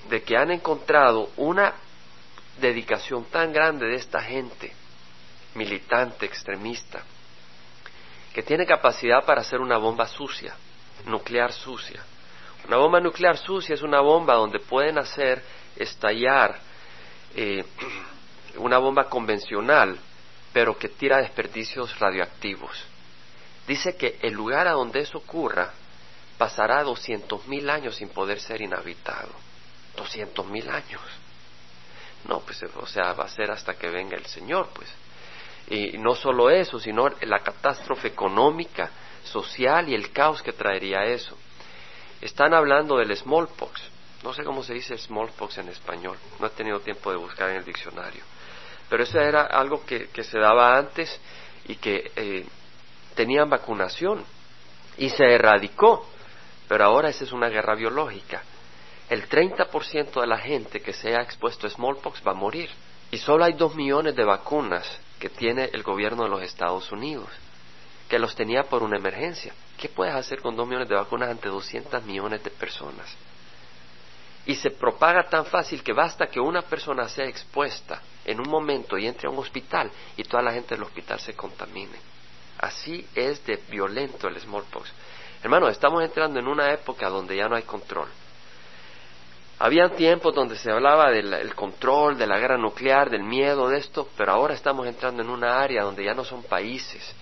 de 0.08 0.22
que 0.22 0.36
han 0.36 0.50
encontrado 0.50 1.30
una 1.36 1.74
dedicación 2.60 3.24
tan 3.24 3.52
grande 3.52 3.86
de 3.86 3.96
esta 3.96 4.20
gente 4.20 4.72
militante, 5.54 6.26
extremista, 6.26 7.02
que 8.32 8.42
tiene 8.42 8.66
capacidad 8.66 9.24
para 9.24 9.40
hacer 9.40 9.60
una 9.60 9.78
bomba 9.78 10.06
sucia, 10.06 10.54
nuclear 11.06 11.52
sucia. 11.52 12.02
Una 12.66 12.76
bomba 12.76 13.00
nuclear 13.00 13.36
sucia 13.36 13.74
es 13.74 13.82
una 13.82 14.00
bomba 14.00 14.34
donde 14.34 14.60
pueden 14.60 14.98
hacer 14.98 15.42
estallar 15.76 16.58
eh, 17.34 17.64
una 18.56 18.78
bomba 18.78 19.08
convencional, 19.08 19.98
pero 20.52 20.76
que 20.78 20.88
tira 20.88 21.18
desperdicios 21.18 21.98
radioactivos. 21.98 22.84
Dice 23.66 23.96
que 23.96 24.18
el 24.22 24.34
lugar 24.34 24.66
a 24.66 24.72
donde 24.72 25.00
eso 25.00 25.18
ocurra 25.18 25.72
pasará 26.38 26.82
doscientos 26.82 27.46
mil 27.46 27.68
años 27.68 27.96
sin 27.96 28.08
poder 28.08 28.40
ser 28.40 28.62
inhabitado. 28.62 29.30
Doscientos 29.96 30.46
mil 30.46 30.68
años. 30.68 31.02
No, 32.26 32.40
pues, 32.40 32.62
o 32.62 32.86
sea, 32.86 33.12
va 33.12 33.24
a 33.24 33.28
ser 33.28 33.50
hasta 33.50 33.74
que 33.74 33.88
venga 33.88 34.16
el 34.16 34.26
Señor, 34.26 34.68
pues. 34.74 34.88
Y 35.70 35.96
no 35.98 36.16
solo 36.16 36.50
eso, 36.50 36.80
sino 36.80 37.08
la 37.22 37.38
catástrofe 37.38 38.08
económica, 38.08 38.90
social 39.22 39.88
y 39.88 39.94
el 39.94 40.10
caos 40.10 40.42
que 40.42 40.52
traería 40.52 41.04
eso. 41.04 41.36
Están 42.20 42.52
hablando 42.54 42.96
del 42.96 43.16
smallpox. 43.16 43.80
No 44.24 44.34
sé 44.34 44.42
cómo 44.42 44.64
se 44.64 44.74
dice 44.74 44.98
smallpox 44.98 45.58
en 45.58 45.68
español. 45.68 46.18
No 46.40 46.48
he 46.48 46.50
tenido 46.50 46.80
tiempo 46.80 47.12
de 47.12 47.16
buscar 47.16 47.50
en 47.50 47.56
el 47.56 47.64
diccionario. 47.64 48.22
Pero 48.88 49.04
eso 49.04 49.20
era 49.20 49.42
algo 49.42 49.86
que, 49.86 50.08
se 50.24 50.38
daba 50.40 50.76
antes 50.76 51.20
y 51.66 51.76
que 51.76 52.10
eh, 52.16 52.44
tenían 53.14 53.48
vacunación 53.48 54.24
y 54.96 55.08
se 55.10 55.24
erradicó 55.24 56.06
Pero 56.68 56.84
ahora 56.84 57.08
esa 57.08 57.24
es 57.24 57.32
una 57.32 57.48
guerra 57.48 57.76
biológica. 57.76 58.42
El 59.08 59.28
30% 59.28 60.20
de 60.20 60.26
la 60.26 60.38
gente 60.38 60.80
que 60.80 60.92
se 60.92 61.14
ha 61.14 61.22
expuesto 61.22 61.68
a 61.68 61.70
smallpox 61.70 62.22
va 62.26 62.32
a 62.32 62.34
morir. 62.34 62.70
Y 63.12 63.18
solo 63.18 63.44
hay 63.44 63.52
dos 63.52 63.76
millones 63.76 64.16
de 64.16 64.24
vacunas 64.24 65.00
que 65.20 65.28
tiene 65.28 65.70
el 65.72 65.82
gobierno 65.82 66.24
de 66.24 66.30
los 66.30 66.42
Estados 66.42 66.90
Unidos, 66.90 67.28
que 68.08 68.18
los 68.18 68.34
tenía 68.34 68.64
por 68.64 68.82
una 68.82 68.96
emergencia. 68.96 69.52
¿Qué 69.78 69.88
puedes 69.88 70.14
hacer 70.14 70.40
con 70.40 70.56
dos 70.56 70.66
millones 70.66 70.88
de 70.88 70.96
vacunas 70.96 71.30
ante 71.30 71.48
200 71.48 72.02
millones 72.04 72.42
de 72.42 72.50
personas? 72.50 73.14
Y 74.46 74.54
se 74.54 74.70
propaga 74.70 75.28
tan 75.28 75.44
fácil 75.44 75.82
que 75.82 75.92
basta 75.92 76.26
que 76.26 76.40
una 76.40 76.62
persona 76.62 77.06
sea 77.08 77.26
expuesta 77.26 78.00
en 78.24 78.40
un 78.40 78.48
momento 78.48 78.96
y 78.98 79.06
entre 79.06 79.28
a 79.28 79.30
un 79.30 79.38
hospital 79.38 79.90
y 80.16 80.24
toda 80.24 80.42
la 80.42 80.52
gente 80.52 80.74
del 80.74 80.84
hospital 80.84 81.20
se 81.20 81.34
contamine. 81.34 81.98
Así 82.58 83.06
es 83.14 83.44
de 83.44 83.56
violento 83.70 84.26
el 84.26 84.40
smallpox. 84.40 84.90
Hermano, 85.42 85.68
estamos 85.68 86.02
entrando 86.02 86.40
en 86.40 86.48
una 86.48 86.72
época 86.72 87.08
donde 87.08 87.36
ya 87.36 87.48
no 87.48 87.56
hay 87.56 87.62
control. 87.62 88.08
Habían 89.62 89.94
tiempos 89.94 90.34
donde 90.34 90.56
se 90.56 90.70
hablaba 90.72 91.10
del 91.10 91.54
control, 91.54 92.16
de 92.16 92.26
la 92.26 92.38
guerra 92.38 92.56
nuclear, 92.56 93.10
del 93.10 93.22
miedo, 93.22 93.68
de 93.68 93.76
esto, 93.76 94.08
pero 94.16 94.32
ahora 94.32 94.54
estamos 94.54 94.86
entrando 94.86 95.22
en 95.22 95.28
una 95.28 95.60
área 95.60 95.82
donde 95.82 96.02
ya 96.02 96.14
no 96.14 96.24
son 96.24 96.42
países, 96.44 97.14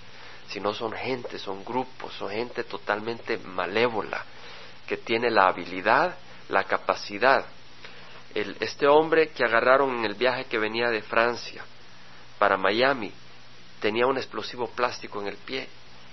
sino 0.47 0.73
son 0.73 0.93
gente, 0.93 1.41
son 1.41 1.65
grupos, 1.65 2.13
son 2.13 2.31
gente 2.31 2.63
totalmente 2.63 3.39
malévola, 3.39 4.25
que 4.87 4.99
tiene 4.99 5.33
la 5.33 5.49
habilidad, 5.49 6.17
la 6.49 6.63
capacidad. 6.63 7.45
este 8.35 8.87
hombre 8.87 9.31
que 9.31 9.43
agarraron 9.43 9.99
en 9.99 10.05
el 10.05 10.15
viaje 10.15 10.45
que 10.45 10.59
venía 10.59 10.91
de 10.91 11.03
Francia 11.03 11.65
para 12.39 12.57
Miami 12.57 13.13
tenía 13.81 14.07
un 14.07 14.17
explosivo 14.17 14.69
plástico 14.69 15.21
en 15.21 15.27
el 15.27 15.39
pie. 15.39 15.69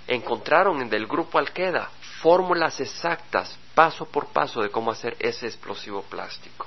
Encontraron 0.08 0.88
del 0.88 1.06
grupo 1.06 1.38
Alqueda 1.38 1.88
fórmulas 2.20 2.80
exactas 2.80 3.58
paso 3.74 4.06
por 4.06 4.28
paso 4.28 4.62
de 4.62 4.70
cómo 4.70 4.90
hacer 4.90 5.16
ese 5.18 5.46
explosivo 5.46 6.02
plástico. 6.02 6.66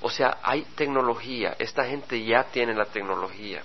O 0.00 0.10
sea, 0.10 0.38
hay 0.42 0.62
tecnología, 0.76 1.56
esta 1.58 1.84
gente 1.84 2.22
ya 2.24 2.44
tiene 2.44 2.74
la 2.74 2.86
tecnología. 2.86 3.62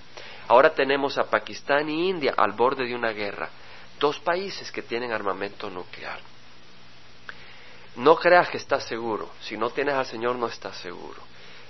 Ahora 0.48 0.74
tenemos 0.74 1.18
a 1.18 1.24
Pakistán 1.30 1.88
y 1.88 2.08
India 2.08 2.34
al 2.36 2.52
borde 2.52 2.86
de 2.86 2.94
una 2.94 3.10
guerra, 3.10 3.50
dos 3.98 4.18
países 4.20 4.70
que 4.70 4.82
tienen 4.82 5.12
armamento 5.12 5.68
nuclear. 5.68 6.20
No 7.96 8.16
creas 8.16 8.48
que 8.48 8.56
estás 8.56 8.84
seguro, 8.84 9.30
si 9.40 9.56
no 9.56 9.70
tienes 9.70 9.94
al 9.94 10.06
Señor 10.06 10.36
no 10.36 10.46
estás 10.46 10.76
seguro. 10.78 11.20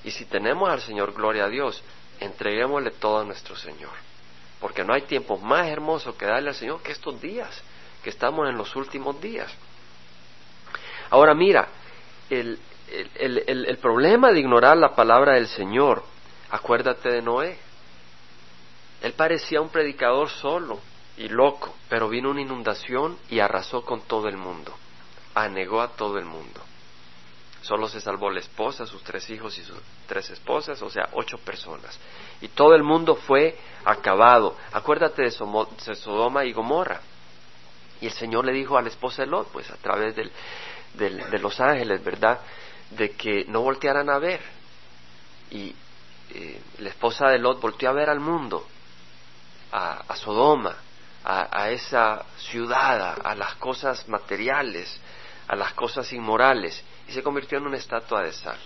Y 0.05 0.11
si 0.11 0.27
tenemos 0.27 0.69
al 0.69 0.81
Señor, 0.81 1.13
gloria 1.13 1.45
a 1.45 1.49
Dios, 1.49 1.83
entreguémosle 2.21 2.91
todo 2.93 3.21
a 3.21 3.25
nuestro 3.25 3.57
Señor. 3.57 3.93
Porque 4.61 4.85
no 4.85 4.93
hay 4.93 5.03
tiempo 5.03 5.39
más 5.39 5.67
hermoso 5.67 6.17
que 6.17 6.27
darle 6.27 6.51
al 6.51 6.55
Señor 6.55 6.83
que 6.83 6.93
estos 6.93 7.21
días, 7.21 7.63
estamos 8.09 8.49
en 8.49 8.57
los 8.57 8.75
últimos 8.77 9.21
días. 9.21 9.53
Ahora 11.11 11.35
mira, 11.35 11.69
el, 12.31 12.59
el, 13.17 13.79
problema 13.79 14.31
de 14.31 14.41
ignorar 14.41 14.77
la 14.77 14.95
palabra 14.95 15.35
del 15.35 15.49
Señor, 15.49 16.03
acuérdate 16.51 17.11
de 17.11 17.23
Noé. 17.23 17.59
Él 19.03 19.13
parecía 19.13 19.61
un 19.61 19.69
predicador 19.69 20.29
solo 20.29 20.81
y 21.17 21.29
loco, 21.29 21.75
pero 21.89 22.09
vino 22.09 22.31
una 22.31 22.43
inundación 22.43 23.17
y 23.31 23.41
arrasó 23.41 23.83
con 23.83 24.03
todo 24.03 24.29
el 24.29 24.37
mundo, 24.37 24.73
anegó 25.35 25.81
a 25.81 25.89
todo 25.89 26.19
el 26.19 26.25
mundo. 26.25 26.61
Solo 27.63 27.89
se 27.89 28.01
salvó 28.01 28.31
la 28.31 28.41
esposa, 28.41 28.87
sus 28.87 29.03
tres 29.03 29.29
hijos 29.31 29.59
y 29.59 29.63
sus 29.63 29.77
tres 30.07 30.31
esposas, 30.31 30.81
o 30.81 30.89
sea, 30.89 31.09
ocho 31.13 31.39
personas. 31.39 31.99
Y 32.41 32.49
todo 32.49 32.75
el 32.75 32.83
mundo 32.83 33.17
fue 33.17 33.59
acabado. 33.85 34.57
Acuérdate 34.73 35.23
de 35.23 35.31
Sodoma 35.31 36.45
y 36.45 36.53
Gomorra. 36.53 37.01
Y 38.01 38.07
el 38.07 38.13
Señor 38.13 38.45
le 38.45 38.53
dijo 38.53 38.79
a 38.79 38.83
la 38.83 38.89
esposa 38.89 39.23
de 39.23 39.29
Lot, 39.29 39.49
pues 39.49 39.71
a 39.71 39.77
través 39.77 40.15
del, 40.15 40.31
de 40.95 41.39
los 41.39 41.59
ángeles, 41.61 42.03
¿verdad? 42.05 42.41
De 42.91 43.11
que 43.13 43.45
no 43.49 43.63
voltearan 43.63 44.09
a 44.11 44.19
ver. 44.19 44.41
Y 45.51 45.75
eh, 46.31 46.61
la 46.79 46.91
esposa 46.91 47.29
de 47.29 47.39
Lot 47.39 47.61
volteó 47.61 47.91
a 47.91 47.95
ver 47.95 48.11
al 48.11 48.21
mundo, 48.21 48.67
a, 49.73 50.15
Sodoma, 50.17 50.77
a, 51.25 51.71
esa 51.71 52.25
ciudad, 52.39 53.19
a, 53.23 53.35
las 53.35 53.57
cosas 53.57 54.09
materiales, 54.09 55.01
a 55.47 55.57
las 55.57 55.73
cosas 55.75 56.13
inmorales, 56.13 56.83
y 57.09 57.13
se 57.13 57.23
convirtió 57.23 57.59
en 57.59 57.67
una 57.67 57.77
estatua 57.77 58.23
de 58.23 58.33
sal, 58.33 58.59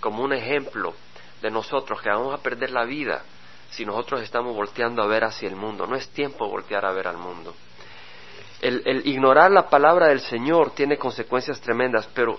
como 0.00 0.22
un 0.22 0.32
ejemplo 0.32 0.94
de 1.40 1.50
nosotros 1.50 2.00
que 2.00 2.08
vamos 2.08 2.34
a 2.34 2.42
perder 2.42 2.70
la 2.70 2.84
vida 2.84 3.24
si 3.70 3.84
nosotros 3.84 4.22
estamos 4.22 4.54
volteando 4.54 5.02
a 5.02 5.06
ver 5.06 5.24
hacia 5.24 5.48
el 5.48 5.56
mundo. 5.56 5.86
No 5.86 5.96
es 5.96 6.08
tiempo 6.10 6.44
de 6.44 6.50
voltear 6.50 6.84
a 6.84 6.92
ver 6.92 7.08
al 7.08 7.16
mundo 7.16 7.54
el, 8.62 9.02
ignorar 9.06 9.50
la 9.50 9.68
palabra 9.68 10.08
del 10.08 10.20
Señor 10.20 10.70
tiene 10.74 10.96
consecuencias 10.96 11.60
tremendas, 11.60 12.08
pero 12.14 12.38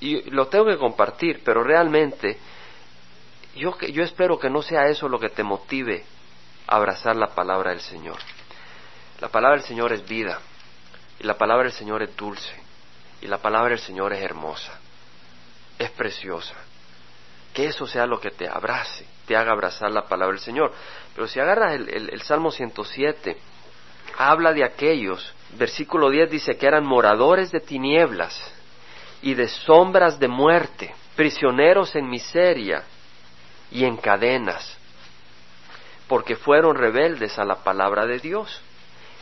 y 0.00 0.30
lo 0.30 0.48
tengo 0.48 0.66
que 0.66 0.76
compartir, 0.76 1.40
pero 1.42 1.64
realmente 1.64 2.38
yo, 3.56 3.78
yo 3.80 4.02
espero 4.02 4.38
que 4.38 4.50
no 4.50 4.60
sea 4.60 4.88
eso 4.88 5.08
lo 5.08 5.18
que 5.18 5.30
te 5.30 5.42
motive 5.42 6.04
a 6.66 6.76
abrazar 6.76 7.16
la 7.16 7.28
palabra 7.28 7.70
del 7.70 7.80
Señor. 7.80 8.18
La 9.20 9.28
palabra 9.28 9.56
del 9.56 9.66
Señor 9.66 9.92
es 9.92 10.06
vida, 10.06 10.38
y 11.18 11.24
la 11.24 11.38
palabra 11.38 11.64
del 11.64 11.72
Señor 11.72 12.02
es 12.02 12.14
dulce, 12.14 12.54
y 13.22 13.26
la 13.26 13.38
palabra 13.38 13.70
del 13.70 13.78
Señor 13.78 14.12
es 14.12 14.22
hermosa, 14.22 14.78
es 15.78 15.90
preciosa. 15.92 16.54
Que 17.54 17.66
eso 17.66 17.86
sea 17.86 18.06
lo 18.06 18.20
que 18.20 18.32
te 18.32 18.48
abrace, 18.48 19.06
te 19.26 19.36
haga 19.36 19.52
abrazar 19.52 19.90
la 19.92 20.08
palabra 20.08 20.34
del 20.34 20.44
Señor. 20.44 20.72
Pero 21.14 21.28
si 21.28 21.38
agarras 21.38 21.74
el, 21.74 21.88
el, 21.88 22.10
el 22.10 22.22
Salmo 22.22 22.50
107, 22.50 23.38
habla 24.18 24.52
de 24.52 24.64
aquellos, 24.64 25.32
versículo 25.56 26.10
10 26.10 26.30
dice 26.30 26.56
que 26.56 26.66
eran 26.66 26.84
moradores 26.84 27.50
de 27.50 27.60
tinieblas 27.60 28.38
y 29.22 29.34
de 29.34 29.48
sombras 29.48 30.18
de 30.18 30.28
muerte, 30.28 30.94
prisioneros 31.16 31.94
en 31.96 32.08
miseria 32.08 32.84
y 33.70 33.84
en 33.84 33.96
cadenas, 33.96 34.76
porque 36.08 36.36
fueron 36.36 36.76
rebeldes 36.76 37.38
a 37.38 37.44
la 37.44 37.56
palabra 37.56 38.06
de 38.06 38.18
Dios 38.18 38.60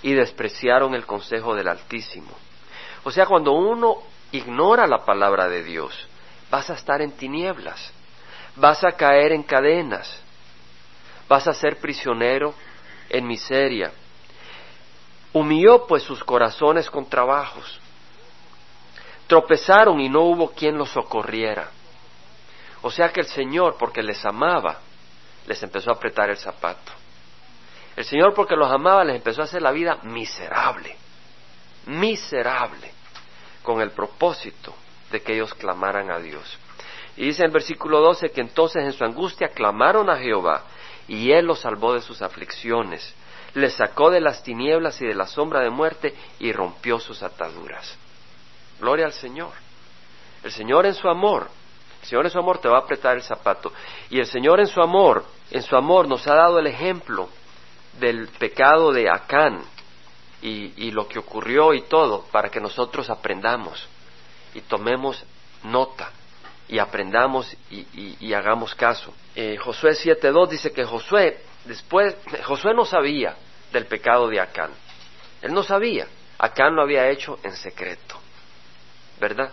y 0.02 0.12
despreciaron 0.14 0.94
el 0.94 1.06
consejo 1.06 1.54
del 1.54 1.68
Altísimo. 1.68 2.32
O 3.04 3.10
sea, 3.10 3.26
cuando 3.26 3.52
uno 3.52 3.98
ignora 4.32 4.86
la 4.86 5.04
palabra 5.04 5.48
de 5.48 5.62
Dios, 5.62 6.08
vas 6.50 6.70
a 6.70 6.74
estar 6.74 7.00
en 7.00 7.12
tinieblas, 7.12 7.92
vas 8.56 8.84
a 8.84 8.92
caer 8.92 9.32
en 9.32 9.42
cadenas, 9.42 10.20
vas 11.28 11.46
a 11.46 11.52
ser 11.52 11.76
prisionero 11.76 12.54
en 13.08 13.26
miseria 13.26 13.92
Humilló 15.32 15.86
pues 15.86 16.02
sus 16.02 16.22
corazones 16.22 16.90
con 16.90 17.08
trabajos. 17.08 17.80
Tropezaron 19.26 20.00
y 20.00 20.08
no 20.08 20.22
hubo 20.22 20.50
quien 20.50 20.76
los 20.76 20.90
socorriera. 20.90 21.70
O 22.82 22.90
sea 22.90 23.10
que 23.10 23.20
el 23.20 23.26
Señor, 23.26 23.76
porque 23.78 24.02
les 24.02 24.24
amaba, 24.24 24.78
les 25.46 25.62
empezó 25.62 25.90
a 25.90 25.94
apretar 25.94 26.28
el 26.30 26.36
zapato. 26.36 26.92
El 27.96 28.04
Señor, 28.04 28.34
porque 28.34 28.56
los 28.56 28.70
amaba, 28.70 29.04
les 29.04 29.16
empezó 29.16 29.42
a 29.42 29.44
hacer 29.44 29.62
la 29.62 29.70
vida 29.70 29.98
miserable, 30.02 30.96
miserable, 31.86 32.90
con 33.62 33.80
el 33.80 33.90
propósito 33.90 34.74
de 35.10 35.22
que 35.22 35.34
ellos 35.34 35.54
clamaran 35.54 36.10
a 36.10 36.18
Dios. 36.18 36.58
Y 37.16 37.26
dice 37.26 37.44
en 37.44 37.52
versículo 37.52 38.00
12 38.00 38.30
que 38.30 38.40
entonces 38.40 38.82
en 38.84 38.92
su 38.92 39.04
angustia 39.04 39.48
clamaron 39.48 40.08
a 40.08 40.16
Jehová 40.16 40.64
y 41.06 41.30
Él 41.30 41.46
los 41.46 41.60
salvó 41.60 41.94
de 41.94 42.00
sus 42.00 42.22
aflicciones 42.22 43.14
le 43.54 43.70
sacó 43.70 44.10
de 44.10 44.20
las 44.20 44.42
tinieblas 44.42 45.00
y 45.00 45.06
de 45.06 45.14
la 45.14 45.26
sombra 45.26 45.60
de 45.60 45.70
muerte 45.70 46.14
y 46.40 46.52
rompió 46.52 46.98
sus 46.98 47.22
ataduras. 47.22 47.96
Gloria 48.80 49.06
al 49.06 49.12
Señor. 49.12 49.52
El 50.42 50.50
Señor 50.50 50.86
en 50.86 50.94
su 50.94 51.08
amor, 51.08 51.48
el 52.02 52.08
Señor 52.08 52.24
en 52.24 52.32
su 52.32 52.38
amor 52.38 52.58
te 52.58 52.68
va 52.68 52.78
a 52.78 52.80
apretar 52.80 53.16
el 53.16 53.22
zapato. 53.22 53.72
Y 54.10 54.18
el 54.18 54.26
Señor 54.26 54.58
en 54.58 54.66
su 54.66 54.80
amor, 54.80 55.24
en 55.50 55.62
su 55.62 55.76
amor 55.76 56.08
nos 56.08 56.26
ha 56.26 56.34
dado 56.34 56.58
el 56.58 56.66
ejemplo 56.66 57.28
del 58.00 58.28
pecado 58.28 58.92
de 58.92 59.08
Acán 59.08 59.62
y, 60.40 60.90
lo 60.90 61.06
que 61.06 61.20
ocurrió 61.20 61.72
y 61.72 61.82
todo 61.82 62.24
para 62.32 62.48
que 62.48 62.60
nosotros 62.60 63.08
aprendamos 63.08 63.86
y 64.54 64.60
tomemos 64.62 65.24
nota 65.62 66.10
y 66.68 66.80
aprendamos 66.80 67.56
y, 67.70 68.32
hagamos 68.32 68.74
caso. 68.74 69.12
Eh, 69.36 69.56
Josué 69.58 69.92
7.2 69.92 70.48
dice 70.48 70.72
que 70.72 70.84
Josué 70.84 71.40
Después, 71.64 72.16
Josué 72.44 72.74
no 72.74 72.84
sabía 72.84 73.36
del 73.72 73.86
pecado 73.86 74.28
de 74.28 74.40
Acán. 74.40 74.70
Él 75.40 75.52
no 75.52 75.62
sabía. 75.62 76.06
Acán 76.38 76.74
lo 76.74 76.82
había 76.82 77.08
hecho 77.08 77.38
en 77.42 77.54
secreto. 77.54 78.20
¿Verdad? 79.20 79.52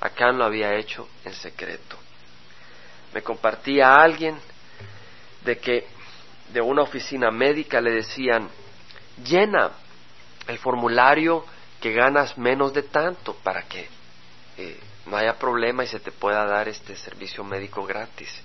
Acán 0.00 0.38
lo 0.38 0.44
había 0.44 0.74
hecho 0.74 1.08
en 1.24 1.32
secreto. 1.32 1.96
Me 3.14 3.22
compartía 3.22 3.88
a 3.88 4.02
alguien 4.02 4.38
de 5.44 5.58
que 5.58 5.86
de 6.52 6.60
una 6.60 6.82
oficina 6.82 7.30
médica 7.30 7.80
le 7.80 7.92
decían, 7.92 8.48
llena 9.24 9.70
el 10.46 10.58
formulario 10.58 11.44
que 11.80 11.92
ganas 11.92 12.36
menos 12.36 12.72
de 12.72 12.82
tanto 12.82 13.34
para 13.34 13.62
que 13.62 13.88
eh, 14.56 14.80
no 15.06 15.16
haya 15.16 15.38
problema 15.38 15.84
y 15.84 15.86
se 15.86 16.00
te 16.00 16.12
pueda 16.12 16.44
dar 16.44 16.68
este 16.68 16.96
servicio 16.96 17.44
médico 17.44 17.84
gratis. 17.84 18.42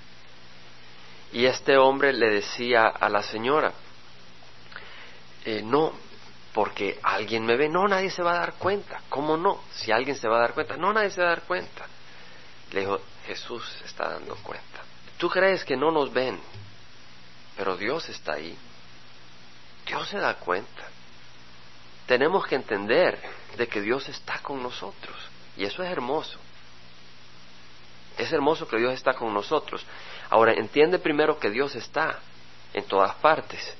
Y 1.34 1.46
este 1.46 1.78
hombre 1.78 2.13
le 2.13 2.30
decía 2.30 2.88
a 2.88 3.10
la 3.10 3.24
señora, 3.24 3.74
eh, 5.46 5.62
no, 5.63 5.94
porque 6.54 7.00
alguien 7.02 7.46
me 7.46 7.58
ve. 7.58 7.68
No, 7.68 7.88
nadie 7.88 8.12
se 8.12 8.22
va 8.22 8.34
a 8.34 8.40
dar 8.40 8.54
cuenta. 8.54 9.02
¿Cómo 9.10 9.36
no? 9.36 9.63
Si 9.72 9.92
alguien 9.92 10.16
se 10.16 10.28
va 10.28 10.38
a 10.38 10.42
dar 10.42 10.54
cuenta. 10.54 10.78
No, 10.78 10.94
nadie 10.94 11.10
se 11.10 11.22
va 11.22 11.28
a 11.28 11.30
dar 11.32 11.42
cuenta. 11.44 11.88
Le 12.72 12.82
dijo, 12.82 13.02
Jesús 13.25 13.63
está 13.84 14.10
dando 14.10 14.36
cuenta. 14.38 14.84
Tú 15.18 15.30
crees 15.30 15.66
que 15.66 15.75
no 15.75 15.92
nos 15.92 16.13
ven, 16.13 16.40
pero 17.58 17.78
Dios 17.78 18.08
está 18.10 18.34
ahí. 18.34 18.58
Dios 19.86 20.08
se 20.10 20.20
da 20.20 20.36
cuenta. 20.36 20.84
Tenemos 22.06 22.46
que 22.46 22.56
entender 22.56 23.20
de 23.58 23.68
que 23.68 23.82
Dios 23.82 24.08
está 24.10 24.40
con 24.40 24.62
nosotros. 24.62 25.16
Y 25.58 25.66
eso 25.66 25.84
es 25.84 25.90
hermoso. 25.90 26.38
Es 28.18 28.32
hermoso 28.32 28.68
que 28.68 28.78
Dios 28.78 28.94
está 28.94 29.13
con 29.13 29.34
nosotros. 29.34 29.86
Ahora, 30.34 30.54
entiende 30.54 30.98
primero 30.98 31.38
que 31.38 31.52
Dios 31.52 31.75
está 31.75 32.20
en 32.74 32.86
todas 32.86 33.13
partes. 33.18 33.72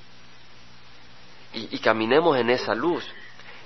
Y, 1.52 1.80
caminemos 1.80 2.36
en 2.38 2.48
esa 2.48 2.76
luz. 2.76 3.04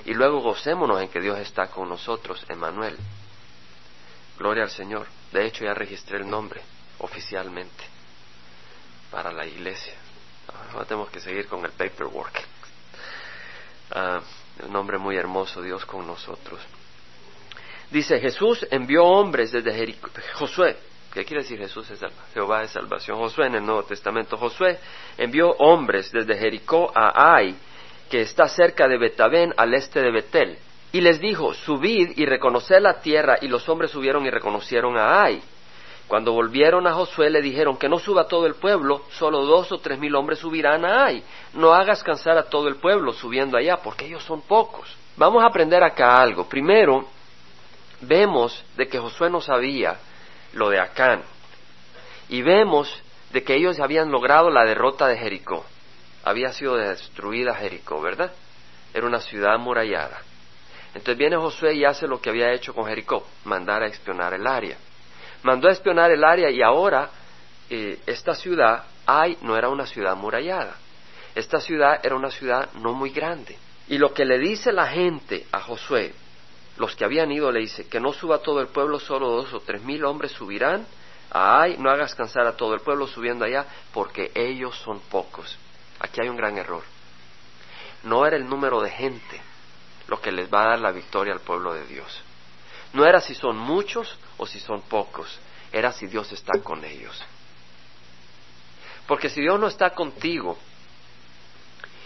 Y 0.06 0.14
luego 0.14 0.40
gocémonos 0.40 1.02
en 1.02 1.08
que 1.08 1.20
Dios 1.20 1.38
está 1.38 1.66
con 1.66 1.86
nosotros, 1.90 2.42
Emmanuel. 2.48 2.96
Gloria 4.38 4.62
al 4.62 4.70
Señor. 4.70 5.06
De 5.30 5.44
hecho, 5.44 5.66
ya 5.66 5.74
registré 5.74 6.16
el 6.16 6.30
nombre 6.30 6.62
oficialmente 7.00 7.84
para 9.10 9.32
la 9.32 9.44
iglesia. 9.44 9.92
Ahora 10.72 10.86
tenemos 10.86 11.10
que 11.10 11.20
seguir 11.20 11.46
con 11.46 11.62
el 11.66 11.72
paperwork. 11.72 12.42
Ah, 13.90 14.20
un 14.64 14.72
nombre 14.72 14.96
muy 14.96 15.14
hermoso, 15.14 15.60
Dios 15.60 15.84
con 15.84 16.06
nosotros. 16.06 16.58
Dice, 17.90 18.18
Jesús 18.18 18.66
envió 18.70 19.04
hombres 19.04 19.52
desde 19.52 19.74
Jericó. 19.74 20.08
Josué, 20.36 20.78
¿qué 21.12 21.24
quiere 21.24 21.42
decir 21.42 21.58
Jesús 21.58 21.90
es 21.90 22.00
Jehová 22.34 22.60
de 22.60 22.68
salvación? 22.68 23.18
Josué 23.18 23.46
en 23.46 23.56
el 23.56 23.66
Nuevo 23.66 23.84
Testamento. 23.84 24.36
Josué 24.36 24.78
envió 25.16 25.50
hombres 25.58 26.10
desde 26.12 26.36
Jericó 26.36 26.92
a 26.94 27.34
Ai, 27.34 27.54
que 28.10 28.22
está 28.22 28.48
cerca 28.48 28.88
de 28.88 28.98
Betabén, 28.98 29.52
al 29.56 29.74
este 29.74 30.00
de 30.00 30.10
Betel. 30.10 30.58
Y 30.92 31.00
les 31.00 31.20
dijo, 31.20 31.52
subid 31.52 32.12
y 32.16 32.24
reconoced 32.24 32.80
la 32.80 33.00
tierra, 33.00 33.38
y 33.40 33.48
los 33.48 33.68
hombres 33.68 33.90
subieron 33.90 34.24
y 34.24 34.30
reconocieron 34.30 34.96
a 34.96 35.22
Ai. 35.22 35.42
Cuando 36.08 36.32
volvieron 36.32 36.86
a 36.86 36.94
Josué 36.94 37.28
le 37.28 37.42
dijeron 37.42 37.76
que 37.76 37.88
no 37.88 37.98
suba 37.98 38.26
todo 38.26 38.46
el 38.46 38.54
pueblo, 38.54 39.02
solo 39.10 39.44
dos 39.44 39.70
o 39.72 39.78
tres 39.78 39.98
mil 39.98 40.14
hombres 40.14 40.38
subirán 40.38 40.86
a 40.86 41.04
Ai. 41.04 41.22
No 41.52 41.74
hagas 41.74 42.02
cansar 42.02 42.38
a 42.38 42.44
todo 42.44 42.68
el 42.68 42.76
pueblo 42.76 43.12
subiendo 43.12 43.58
allá, 43.58 43.76
porque 43.76 44.06
ellos 44.06 44.24
son 44.24 44.40
pocos. 44.40 44.88
Vamos 45.18 45.42
a 45.42 45.48
aprender 45.48 45.84
acá 45.84 46.16
algo. 46.16 46.48
Primero, 46.48 47.04
vemos 48.00 48.64
de 48.76 48.88
que 48.88 48.98
Josué 48.98 49.28
no 49.28 49.42
sabía 49.42 49.98
lo 50.52 50.70
de 50.70 50.80
Acán. 50.80 51.22
Y 52.28 52.42
vemos 52.42 53.02
de 53.32 53.42
que 53.42 53.54
ellos 53.54 53.80
habían 53.80 54.10
logrado 54.10 54.50
la 54.50 54.64
derrota 54.64 55.06
de 55.06 55.16
Jericó. 55.16 55.64
Había 56.24 56.52
sido 56.52 56.76
destruida 56.76 57.54
Jericó, 57.54 58.00
¿verdad? 58.00 58.32
Era 58.92 59.06
una 59.06 59.20
ciudad 59.20 59.54
amurallada. 59.54 60.20
Entonces 60.88 61.16
viene 61.16 61.36
Josué 61.36 61.74
y 61.74 61.84
hace 61.84 62.06
lo 62.06 62.20
que 62.20 62.30
había 62.30 62.52
hecho 62.52 62.74
con 62.74 62.86
Jericó, 62.86 63.26
mandar 63.44 63.82
a 63.82 63.86
espionar 63.86 64.34
el 64.34 64.46
área 64.46 64.76
mandó 65.42 65.68
a 65.68 65.72
espionar 65.72 66.10
el 66.10 66.24
área 66.24 66.50
y 66.50 66.62
ahora 66.62 67.10
eh, 67.70 67.98
esta 68.06 68.34
ciudad, 68.34 68.84
Ay, 69.06 69.38
no 69.40 69.56
era 69.56 69.70
una 69.70 69.86
ciudad 69.86 70.14
murallada. 70.16 70.76
Esta 71.34 71.60
ciudad 71.60 72.00
era 72.02 72.14
una 72.14 72.30
ciudad 72.30 72.68
no 72.74 72.92
muy 72.92 73.10
grande. 73.10 73.56
Y 73.88 73.96
lo 73.96 74.12
que 74.12 74.26
le 74.26 74.38
dice 74.38 74.70
la 74.70 74.86
gente 74.86 75.46
a 75.50 75.60
Josué, 75.60 76.12
los 76.78 76.96
que 76.96 77.04
habían 77.04 77.30
ido, 77.30 77.52
le 77.52 77.60
dice 77.60 77.88
que 77.88 78.00
no 78.00 78.12
suba 78.12 78.38
todo 78.38 78.60
el 78.60 78.68
pueblo, 78.68 78.98
solo 78.98 79.30
dos 79.30 79.52
o 79.52 79.60
tres 79.60 79.82
mil 79.82 80.04
hombres 80.04 80.32
subirán 80.32 80.86
Ay, 81.30 81.76
no 81.78 81.90
hagas 81.90 82.14
cansar 82.14 82.46
a 82.46 82.56
todo 82.56 82.74
el 82.74 82.80
pueblo 82.80 83.06
subiendo 83.06 83.44
allá, 83.44 83.66
porque 83.92 84.32
ellos 84.34 84.76
son 84.78 85.00
pocos. 85.00 85.58
Aquí 86.00 86.20
hay 86.22 86.28
un 86.28 86.36
gran 86.36 86.56
error. 86.56 86.82
No 88.04 88.24
era 88.24 88.36
el 88.36 88.48
número 88.48 88.80
de 88.80 88.90
gente 88.90 89.40
lo 90.06 90.20
que 90.20 90.32
les 90.32 90.52
va 90.52 90.62
a 90.62 90.68
dar 90.70 90.78
la 90.78 90.90
victoria 90.90 91.34
al 91.34 91.40
pueblo 91.40 91.74
de 91.74 91.84
Dios. 91.86 92.22
No 92.94 93.04
era 93.04 93.20
si 93.20 93.34
son 93.34 93.58
muchos 93.58 94.16
o 94.38 94.46
si 94.46 94.58
son 94.58 94.80
pocos, 94.82 95.38
era 95.70 95.92
si 95.92 96.06
Dios 96.06 96.32
está 96.32 96.60
con 96.62 96.82
ellos. 96.82 97.22
Porque 99.06 99.28
si 99.28 99.42
Dios 99.42 99.60
no 99.60 99.66
está 99.66 99.90
contigo 99.90 100.56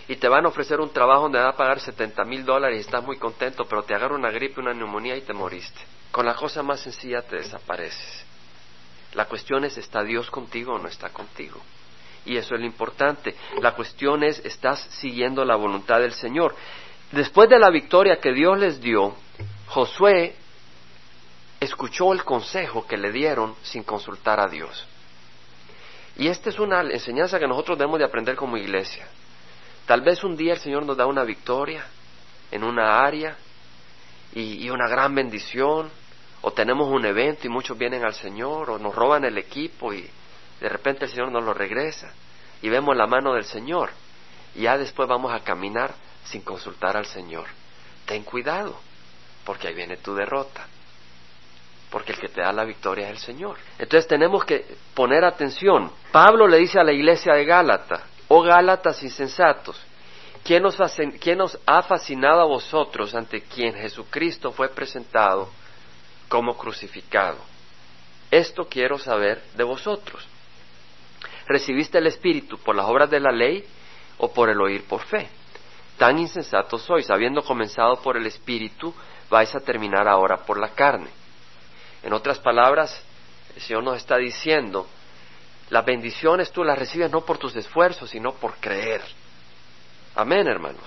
y 0.08 0.16
te 0.16 0.28
van 0.28 0.44
a 0.44 0.48
ofrecer 0.48 0.80
un 0.80 0.92
trabajo 0.92 1.22
donde 1.22 1.38
van 1.38 1.48
a 1.48 1.56
pagar 1.56 1.80
70 1.80 2.24
mil 2.24 2.44
dólares 2.44 2.78
y 2.78 2.80
estás 2.80 3.04
muy 3.04 3.18
contento, 3.18 3.64
pero 3.64 3.82
te 3.82 3.94
agarra 3.94 4.14
una 4.14 4.30
gripe, 4.30 4.60
una 4.60 4.74
neumonía 4.74 5.16
y 5.16 5.22
te 5.22 5.32
moriste. 5.32 5.80
Con 6.10 6.26
la 6.26 6.34
cosa 6.34 6.62
más 6.62 6.80
sencilla 6.80 7.22
te 7.22 7.36
desapareces. 7.36 8.26
La 9.14 9.26
cuestión 9.26 9.64
es, 9.64 9.76
¿está 9.78 10.02
Dios 10.02 10.30
contigo 10.30 10.74
o 10.74 10.78
no 10.78 10.88
está 10.88 11.10
contigo? 11.10 11.60
Y 12.24 12.36
eso 12.36 12.54
es 12.54 12.60
lo 12.60 12.66
importante. 12.66 13.34
La 13.60 13.72
cuestión 13.72 14.22
es, 14.22 14.38
¿estás 14.44 14.80
siguiendo 15.00 15.44
la 15.44 15.56
voluntad 15.56 16.00
del 16.00 16.12
Señor? 16.12 16.54
Después 17.10 17.48
de 17.48 17.58
la 17.58 17.70
victoria 17.70 18.18
que 18.20 18.32
Dios 18.32 18.58
les 18.58 18.80
dio, 18.80 19.14
Josué 19.68 20.34
escuchó 21.60 22.12
el 22.12 22.24
consejo 22.24 22.86
que 22.86 22.96
le 22.96 23.12
dieron 23.12 23.54
sin 23.62 23.82
consultar 23.82 24.40
a 24.40 24.48
Dios. 24.48 24.86
Y 26.16 26.28
esta 26.28 26.50
es 26.50 26.58
una 26.58 26.82
enseñanza 26.82 27.38
que 27.38 27.46
nosotros 27.46 27.78
debemos 27.78 27.98
de 27.98 28.04
aprender 28.04 28.36
como 28.36 28.56
iglesia. 28.56 29.06
Tal 29.86 30.00
vez 30.00 30.22
un 30.24 30.36
día 30.36 30.54
el 30.54 30.60
Señor 30.60 30.84
nos 30.84 30.96
da 30.96 31.06
una 31.06 31.24
victoria 31.24 31.84
en 32.50 32.64
una 32.64 33.00
área 33.00 33.36
y, 34.34 34.68
una 34.70 34.88
gran 34.88 35.14
bendición, 35.14 35.90
o 36.40 36.52
tenemos 36.52 36.88
un 36.88 37.04
evento 37.04 37.46
y 37.46 37.50
muchos 37.50 37.76
vienen 37.76 38.04
al 38.04 38.14
Señor, 38.14 38.70
o 38.70 38.78
nos 38.78 38.94
roban 38.94 39.24
el 39.24 39.38
equipo 39.38 39.92
y 39.92 40.08
de 40.60 40.68
repente 40.68 41.04
el 41.04 41.10
Señor 41.10 41.30
nos 41.30 41.44
lo 41.44 41.52
regresa 41.52 42.12
y 42.62 42.68
vemos 42.68 42.96
la 42.96 43.06
mano 43.06 43.34
del 43.34 43.44
Señor 43.44 43.90
y 44.54 44.62
ya 44.62 44.78
después 44.78 45.08
vamos 45.08 45.32
a 45.32 45.40
caminar 45.40 45.94
sin 46.24 46.42
consultar 46.42 46.96
al 46.96 47.06
Señor. 47.06 47.46
Ten 48.06 48.22
cuidado, 48.22 48.80
porque 49.44 49.68
ahí 49.68 49.74
viene 49.74 49.96
tu 49.98 50.14
derrota 50.14 50.66
porque 51.92 52.12
el 52.12 52.18
que 52.18 52.28
te 52.28 52.40
da 52.40 52.50
la 52.52 52.64
victoria 52.64 53.04
es 53.04 53.10
el 53.10 53.18
Señor. 53.18 53.58
Entonces 53.78 54.08
tenemos 54.08 54.46
que 54.46 54.64
poner 54.94 55.26
atención. 55.26 55.92
Pablo 56.10 56.48
le 56.48 56.56
dice 56.56 56.80
a 56.80 56.84
la 56.84 56.92
iglesia 56.92 57.34
de 57.34 57.44
Gálata, 57.44 58.04
oh 58.34 58.40
Gálatas 58.40 59.02
insensatos, 59.02 59.78
¿quién 60.42 60.62
nos, 60.62 60.78
¿quién 61.20 61.36
nos 61.36 61.58
ha 61.66 61.82
fascinado 61.82 62.40
a 62.40 62.46
vosotros 62.46 63.14
ante 63.14 63.42
quien 63.42 63.74
Jesucristo 63.74 64.52
fue 64.52 64.70
presentado 64.70 65.50
como 66.30 66.56
crucificado? 66.56 67.36
Esto 68.30 68.64
quiero 68.64 68.96
saber 68.96 69.42
de 69.54 69.64
vosotros. 69.64 70.26
¿Recibiste 71.46 71.98
el 71.98 72.06
Espíritu 72.06 72.56
por 72.56 72.74
las 72.74 72.86
obras 72.86 73.10
de 73.10 73.20
la 73.20 73.32
ley 73.32 73.66
o 74.16 74.32
por 74.32 74.48
el 74.48 74.58
oír 74.62 74.84
por 74.84 75.02
fe? 75.02 75.28
Tan 75.98 76.18
insensatos 76.18 76.80
sois, 76.84 77.10
habiendo 77.10 77.42
comenzado 77.42 77.96
por 78.00 78.16
el 78.16 78.24
Espíritu, 78.24 78.94
vais 79.28 79.54
a 79.54 79.60
terminar 79.60 80.08
ahora 80.08 80.38
por 80.38 80.58
la 80.58 80.70
carne. 80.70 81.10
En 82.02 82.14
otras 82.14 82.38
palabras, 82.38 82.98
el 83.54 83.60
Señor 83.60 83.84
nos 83.84 83.98
está 83.98 84.16
diciendo, 84.16 84.86
las 85.72 85.86
bendiciones 85.86 86.52
tú 86.52 86.62
las 86.64 86.78
recibes 86.78 87.10
no 87.10 87.22
por 87.22 87.38
tus 87.38 87.56
esfuerzos, 87.56 88.10
sino 88.10 88.34
por 88.34 88.56
creer. 88.56 89.00
Amén, 90.14 90.46
hermanos. 90.46 90.84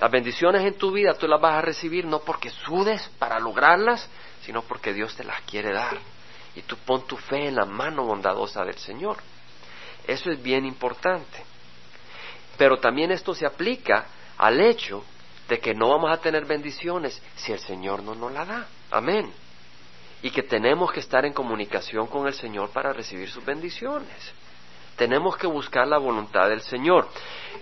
Las 0.00 0.10
bendiciones 0.10 0.62
en 0.62 0.76
tu 0.76 0.90
vida 0.90 1.14
tú 1.14 1.28
las 1.28 1.40
vas 1.40 1.54
a 1.54 1.62
recibir 1.62 2.04
no 2.04 2.18
porque 2.18 2.50
sudes 2.50 3.08
para 3.20 3.38
lograrlas, 3.38 4.10
sino 4.42 4.62
porque 4.62 4.92
Dios 4.92 5.14
te 5.14 5.22
las 5.22 5.40
quiere 5.42 5.72
dar. 5.72 5.98
Y 6.56 6.62
tú 6.62 6.76
pon 6.78 7.06
tu 7.06 7.16
fe 7.16 7.46
en 7.46 7.54
la 7.54 7.64
mano 7.64 8.06
bondadosa 8.06 8.64
del 8.64 8.78
Señor. 8.78 9.18
Eso 10.04 10.32
es 10.32 10.42
bien 10.42 10.66
importante. 10.66 11.44
Pero 12.56 12.78
también 12.78 13.12
esto 13.12 13.36
se 13.36 13.46
aplica 13.46 14.06
al 14.36 14.60
hecho 14.60 15.04
de 15.48 15.60
que 15.60 15.74
no 15.74 15.90
vamos 15.90 16.10
a 16.10 16.20
tener 16.20 16.44
bendiciones 16.44 17.22
si 17.36 17.52
el 17.52 17.60
Señor 17.60 18.02
no 18.02 18.16
nos 18.16 18.32
la 18.32 18.44
da. 18.44 18.66
Amén 18.90 19.32
y 20.22 20.30
que 20.30 20.42
tenemos 20.42 20.92
que 20.92 21.00
estar 21.00 21.24
en 21.24 21.32
comunicación 21.32 22.06
con 22.06 22.26
el 22.26 22.34
Señor 22.34 22.70
para 22.70 22.92
recibir 22.92 23.30
sus 23.30 23.44
bendiciones. 23.44 24.32
Tenemos 24.96 25.36
que 25.36 25.46
buscar 25.46 25.86
la 25.86 25.98
voluntad 25.98 26.48
del 26.48 26.60
Señor. 26.62 27.08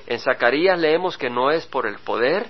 En 0.07 0.19
Zacarías 0.19 0.79
leemos 0.79 1.19
que 1.19 1.29
no 1.29 1.51
es 1.51 1.66
por 1.66 1.87
el 1.87 1.99
poder 1.99 2.49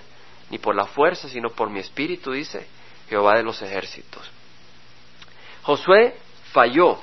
ni 0.51 0.59
por 0.59 0.77
la 0.77 0.87
fuerza, 0.87 1.29
sino 1.29 1.51
por 1.51 1.71
mi 1.71 1.81
espíritu, 1.81 2.33
dice 2.33 2.66
Jehová 3.09 3.37
de 3.37 3.42
los 3.42 3.61
ejércitos. 3.62 4.31
Josué 5.62 6.16
falló 6.53 6.99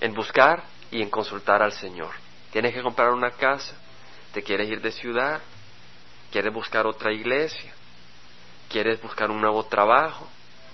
en 0.00 0.14
buscar 0.14 0.64
y 0.90 1.02
en 1.02 1.10
consultar 1.10 1.62
al 1.62 1.72
Señor. 1.72 2.10
Tienes 2.52 2.74
que 2.74 2.82
comprar 2.82 3.12
una 3.12 3.32
casa, 3.32 3.74
te 4.32 4.42
quieres 4.42 4.70
ir 4.70 4.80
de 4.80 4.92
ciudad, 4.92 5.42
quieres 6.30 6.52
buscar 6.52 6.86
otra 6.86 7.12
iglesia, 7.12 7.72
quieres 8.70 9.00
buscar 9.02 9.30
un 9.30 9.40
nuevo 9.42 9.64
trabajo, 9.64 10.26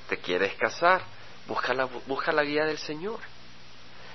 te 0.08 0.18
quieres 0.18 0.54
casar, 0.54 1.02
busca 1.46 1.74
la, 1.74 1.86
busca 2.06 2.32
la 2.32 2.42
guía 2.42 2.64
del 2.64 2.78
Señor. 2.78 3.18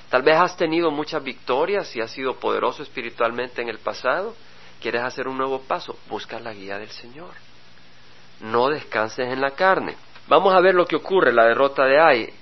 Tal 0.10 0.21
vez 0.21 0.36
has 0.36 0.56
tenido 0.58 0.91
muchas 0.91 1.23
victorias 1.23 1.95
y 1.95 2.01
has 2.01 2.12
sido 2.12 2.36
poderoso 2.36 2.84
espiritualmente 2.84 3.62
en 3.62 3.69
el 3.69 3.79
pasado, 3.79 4.36
quieres 4.82 5.01
hacer 5.01 5.27
un 5.27 5.38
nuevo 5.38 5.62
paso, 5.62 5.97
busca 6.10 6.39
la 6.39 6.53
guía 6.53 6.77
del 6.77 6.89
Señor. 6.89 7.32
No 8.41 8.69
descanses 8.69 9.32
en 9.32 9.41
la 9.41 9.51
carne. 9.51 9.95
Vamos 10.27 10.53
a 10.53 10.60
ver 10.60 10.75
lo 10.75 10.86
que 10.86 10.95
ocurre, 10.95 11.34
la 11.34 11.45
derrota 11.45 11.86
de 11.86 11.99
Ai. 11.99 12.34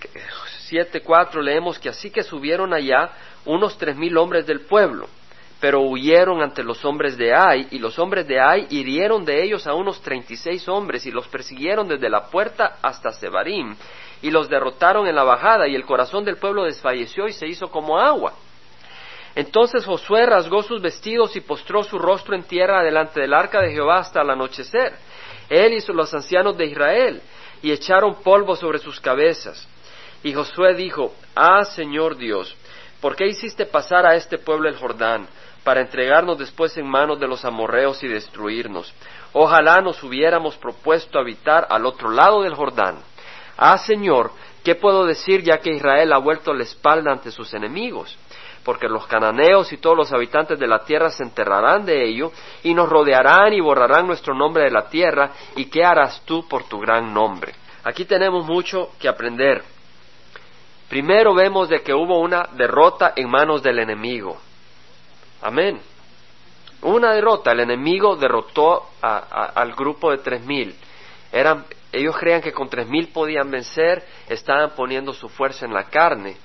7.4 0.69 1.41
leemos 1.41 1.79
que 1.79 1.89
así 1.89 2.09
que 2.09 2.23
subieron 2.23 2.73
allá 2.73 3.11
unos 3.45 3.77
tres 3.77 3.95
mil 3.95 4.17
hombres 4.17 4.45
del 4.45 4.61
pueblo, 4.61 5.07
pero 5.61 5.81
huyeron 5.81 6.41
ante 6.41 6.63
los 6.63 6.83
hombres 6.83 7.15
de 7.17 7.35
Ai, 7.35 7.67
y 7.69 7.77
los 7.77 7.99
hombres 7.99 8.27
de 8.27 8.39
Ai 8.39 8.65
hirieron 8.71 9.23
de 9.23 9.43
ellos 9.43 9.67
a 9.67 9.75
unos 9.75 10.01
treinta 10.01 10.33
y 10.33 10.35
seis 10.35 10.67
hombres, 10.67 11.05
y 11.05 11.11
los 11.11 11.27
persiguieron 11.27 11.87
desde 11.87 12.09
la 12.09 12.25
puerta 12.25 12.77
hasta 12.81 13.11
Sebarim, 13.11 13.75
y 14.23 14.31
los 14.31 14.49
derrotaron 14.49 15.07
en 15.07 15.15
la 15.15 15.23
bajada, 15.23 15.67
y 15.67 15.75
el 15.75 15.85
corazón 15.85 16.25
del 16.25 16.37
pueblo 16.37 16.63
desfalleció 16.63 17.27
y 17.27 17.33
se 17.33 17.45
hizo 17.45 17.69
como 17.69 17.99
agua. 17.99 18.33
Entonces 19.35 19.85
Josué 19.85 20.25
rasgó 20.25 20.63
sus 20.63 20.81
vestidos 20.81 21.35
y 21.35 21.41
postró 21.41 21.83
su 21.83 21.99
rostro 21.99 22.35
en 22.35 22.43
tierra 22.43 22.81
delante 22.81 23.21
del 23.21 23.33
arca 23.33 23.61
de 23.61 23.71
Jehová 23.71 23.99
hasta 23.99 24.23
el 24.23 24.31
anochecer. 24.31 24.93
Él 25.47 25.73
y 25.73 25.93
los 25.93 26.11
ancianos 26.11 26.57
de 26.57 26.65
Israel, 26.65 27.21
y 27.61 27.71
echaron 27.71 28.15
polvo 28.23 28.55
sobre 28.55 28.79
sus 28.79 28.99
cabezas. 28.99 29.67
Y 30.23 30.33
Josué 30.33 30.73
dijo, 30.73 31.13
Ah, 31.35 31.63
Señor 31.65 32.17
Dios, 32.17 32.55
¿por 32.99 33.15
qué 33.15 33.27
hiciste 33.27 33.67
pasar 33.67 34.07
a 34.07 34.15
este 34.15 34.39
pueblo 34.39 34.67
el 34.67 34.75
Jordán? 34.75 35.27
Para 35.63 35.81
entregarnos 35.81 36.37
después 36.37 36.75
en 36.77 36.87
manos 36.87 37.19
de 37.19 37.27
los 37.27 37.45
amorreos 37.45 38.01
y 38.03 38.07
destruirnos. 38.07 38.93
Ojalá 39.33 39.81
nos 39.81 40.01
hubiéramos 40.03 40.57
propuesto 40.57 41.19
habitar 41.19 41.67
al 41.69 41.85
otro 41.85 42.09
lado 42.09 42.41
del 42.41 42.55
Jordán. 42.55 42.97
Ah, 43.57 43.77
Señor, 43.77 44.31
¿qué 44.63 44.75
puedo 44.75 45.05
decir 45.05 45.43
ya 45.43 45.59
que 45.59 45.71
Israel 45.71 46.13
ha 46.13 46.17
vuelto 46.17 46.53
la 46.53 46.63
espalda 46.63 47.11
ante 47.11 47.31
sus 47.31 47.53
enemigos? 47.53 48.17
Porque 48.63 48.87
los 48.87 49.07
cananeos 49.07 49.71
y 49.71 49.77
todos 49.77 49.97
los 49.97 50.11
habitantes 50.11 50.59
de 50.59 50.67
la 50.67 50.79
tierra 50.79 51.09
se 51.09 51.23
enterrarán 51.23 51.85
de 51.85 52.03
ello, 52.03 52.31
y 52.63 52.73
nos 52.73 52.89
rodearán 52.89 53.53
y 53.53 53.61
borrarán 53.61 54.07
nuestro 54.07 54.35
nombre 54.35 54.63
de 54.63 54.71
la 54.71 54.87
tierra, 54.87 55.31
y 55.55 55.65
qué 55.65 55.83
harás 55.83 56.21
tú 56.25 56.47
por 56.47 56.65
tu 56.65 56.79
gran 56.79 57.13
nombre. 57.13 57.53
Aquí 57.83 58.05
tenemos 58.05 58.45
mucho 58.45 58.89
que 58.99 59.07
aprender. 59.07 59.63
Primero 60.89 61.33
vemos 61.33 61.69
de 61.69 61.81
que 61.81 61.93
hubo 61.93 62.19
una 62.19 62.49
derrota 62.53 63.13
en 63.15 63.29
manos 63.29 63.63
del 63.63 63.79
enemigo. 63.79 64.39
Amén. 65.41 65.81
Una 66.81 67.13
derrota, 67.13 67.51
el 67.51 67.61
enemigo 67.61 68.15
derrotó 68.15 68.89
al 69.01 69.73
grupo 69.73 70.11
de 70.11 70.17
tres 70.17 70.43
mil. 70.43 70.75
Eran, 71.31 71.65
ellos 71.91 72.17
creían 72.17 72.41
que 72.41 72.51
con 72.51 72.69
tres 72.69 72.87
mil 72.87 73.09
podían 73.09 73.49
vencer, 73.51 74.03
estaban 74.27 74.71
poniendo 74.71 75.13
su 75.13 75.29
fuerza 75.29 75.65
en 75.65 75.73
la 75.73 75.85
carne 75.85 76.37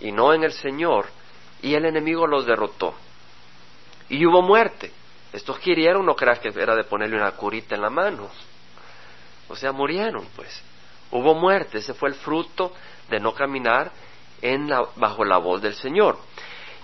y 0.00 0.12
no 0.12 0.32
en 0.32 0.44
el 0.44 0.52
Señor, 0.52 1.06
y 1.62 1.74
el 1.74 1.84
enemigo 1.84 2.26
los 2.26 2.44
derrotó. 2.44 2.94
Y 4.08 4.24
hubo 4.26 4.42
muerte. 4.42 4.92
Estos 5.32 5.58
quirieron, 5.58 6.04
no 6.06 6.14
creas 6.14 6.38
que 6.38 6.48
era 6.48 6.76
de 6.76 6.84
ponerle 6.84 7.16
una 7.16 7.32
curita 7.32 7.74
en 7.74 7.82
la 7.82 7.90
mano. 7.90 8.28
O 9.48 9.56
sea, 9.56 9.72
murieron, 9.72 10.26
pues. 10.36 10.62
Hubo 11.10 11.34
muerte, 11.34 11.78
ese 11.78 11.94
fue 11.94 12.08
el 12.08 12.14
fruto 12.14 12.72
de 13.08 13.20
no 13.20 13.32
caminar 13.34 13.92
en 14.42 14.68
la, 14.68 14.86
bajo 14.96 15.24
la 15.24 15.38
voz 15.38 15.62
del 15.62 15.74
Señor. 15.74 16.18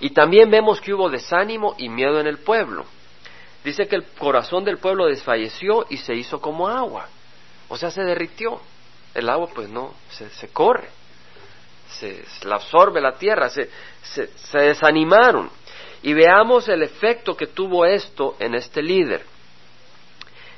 Y 0.00 0.10
también 0.10 0.50
vemos 0.50 0.80
que 0.80 0.94
hubo 0.94 1.10
desánimo 1.10 1.74
y 1.78 1.88
miedo 1.88 2.18
en 2.20 2.26
el 2.26 2.38
pueblo. 2.38 2.86
Dice 3.62 3.86
que 3.86 3.96
el 3.96 4.04
corazón 4.18 4.64
del 4.64 4.78
pueblo 4.78 5.06
desfalleció 5.06 5.86
y 5.90 5.98
se 5.98 6.14
hizo 6.14 6.40
como 6.40 6.68
agua. 6.68 7.08
O 7.68 7.76
sea, 7.76 7.90
se 7.90 8.02
derritió. 8.02 8.60
El 9.14 9.28
agua 9.28 9.48
pues 9.54 9.68
no, 9.68 9.94
se, 10.10 10.48
corre. 10.48 10.88
Se, 11.90 12.24
la 12.44 12.56
absorbe 12.56 13.00
la 13.00 13.12
tierra, 13.18 13.50
se, 13.50 13.68
se 14.02 14.58
desanimaron. 14.58 15.50
Y 16.02 16.14
veamos 16.14 16.68
el 16.68 16.82
efecto 16.82 17.36
que 17.36 17.48
tuvo 17.48 17.84
esto 17.84 18.36
en 18.38 18.54
este 18.54 18.82
líder. 18.82 19.24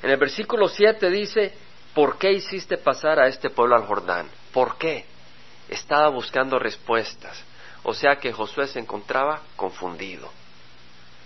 En 0.03 0.11
el 0.11 0.17
versículo 0.17 0.69
7 0.69 1.11
dice, 1.11 1.53
¿por 1.95 2.19
qué 2.19 2.33
hiciste 2.33 2.77
pasar 2.77 3.19
a 3.19 3.27
este 3.27 3.51
pueblo 3.51 3.77
al 3.77 3.87
Jordán? 3.87 4.29
¿Por 4.53 4.77
qué? 4.77 5.07
Estaba 5.69 6.09
buscando 6.09 6.59
respuestas. 6.59 7.43
O 7.85 7.95
sea 7.95 8.17
que 8.17 8.33
Josué 8.33 8.69
se 8.69 8.79
encontraba 8.79 9.41
confundido. 9.57 10.31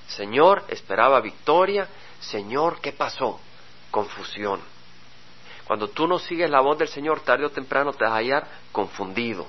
Señor, 0.08 0.64
esperaba 0.68 1.20
victoria. 1.20 1.88
Señor, 2.20 2.80
¿qué 2.80 2.92
pasó? 2.92 3.40
Confusión. 3.90 4.60
Cuando 5.66 5.88
tú 5.88 6.06
no 6.06 6.18
sigues 6.18 6.48
la 6.48 6.60
voz 6.60 6.78
del 6.78 6.88
Señor, 6.88 7.20
tarde 7.20 7.44
o 7.44 7.50
temprano 7.50 7.92
te 7.92 8.04
vas 8.04 8.12
a 8.12 8.16
hallar 8.16 8.46
confundido. 8.72 9.46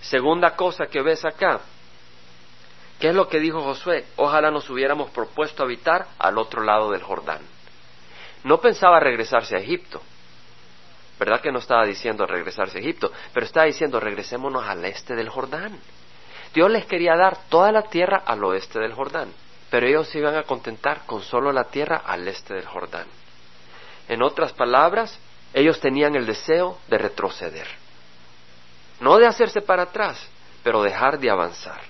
Segunda 0.00 0.56
cosa 0.56 0.86
que 0.86 1.02
ves 1.02 1.24
acá. 1.24 1.60
¿Qué 2.98 3.08
es 3.08 3.14
lo 3.14 3.28
que 3.28 3.38
dijo 3.38 3.62
Josué? 3.62 4.06
Ojalá 4.16 4.50
nos 4.50 4.68
hubiéramos 4.70 5.10
propuesto 5.10 5.62
habitar 5.62 6.06
al 6.18 6.38
otro 6.38 6.62
lado 6.62 6.90
del 6.90 7.02
Jordán. 7.02 7.40
No 8.44 8.60
pensaba 8.60 8.98
regresarse 8.98 9.56
a 9.56 9.58
Egipto. 9.58 10.00
¿Verdad 11.18 11.42
que 11.42 11.52
no 11.52 11.58
estaba 11.58 11.84
diciendo 11.84 12.24
regresarse 12.24 12.78
a 12.78 12.80
Egipto? 12.80 13.12
Pero 13.34 13.44
estaba 13.44 13.66
diciendo 13.66 14.00
regresémonos 14.00 14.66
al 14.66 14.84
este 14.86 15.14
del 15.14 15.28
Jordán. 15.28 15.78
Dios 16.52 16.70
les 16.70 16.86
quería 16.86 17.16
dar 17.16 17.36
toda 17.48 17.70
la 17.70 17.82
tierra 17.82 18.22
al 18.26 18.42
oeste 18.44 18.80
del 18.80 18.94
Jordán, 18.94 19.32
pero 19.70 19.86
ellos 19.86 20.08
se 20.08 20.18
iban 20.18 20.36
a 20.36 20.42
contentar 20.42 21.06
con 21.06 21.22
solo 21.22 21.52
la 21.52 21.64
tierra 21.64 22.02
al 22.04 22.26
este 22.26 22.54
del 22.54 22.66
Jordán. 22.66 23.06
En 24.08 24.22
otras 24.22 24.52
palabras, 24.52 25.18
ellos 25.54 25.80
tenían 25.80 26.16
el 26.16 26.26
deseo 26.26 26.78
de 26.88 26.98
retroceder, 26.98 27.68
no 29.00 29.18
de 29.18 29.26
hacerse 29.26 29.60
para 29.60 29.84
atrás, 29.84 30.28
pero 30.62 30.82
dejar 30.82 31.18
de 31.18 31.30
avanzar. 31.30 31.80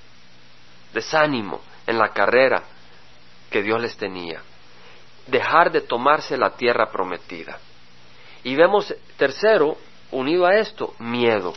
Desánimo 0.92 1.60
en 1.86 1.98
la 1.98 2.08
carrera 2.08 2.62
que 3.50 3.62
Dios 3.62 3.80
les 3.80 3.96
tenía, 3.96 4.42
dejar 5.26 5.70
de 5.70 5.80
tomarse 5.80 6.36
la 6.36 6.50
tierra 6.50 6.90
prometida. 6.90 7.58
Y 8.44 8.54
vemos, 8.56 8.94
tercero, 9.16 9.76
unido 10.10 10.46
a 10.46 10.56
esto, 10.56 10.94
miedo. 10.98 11.54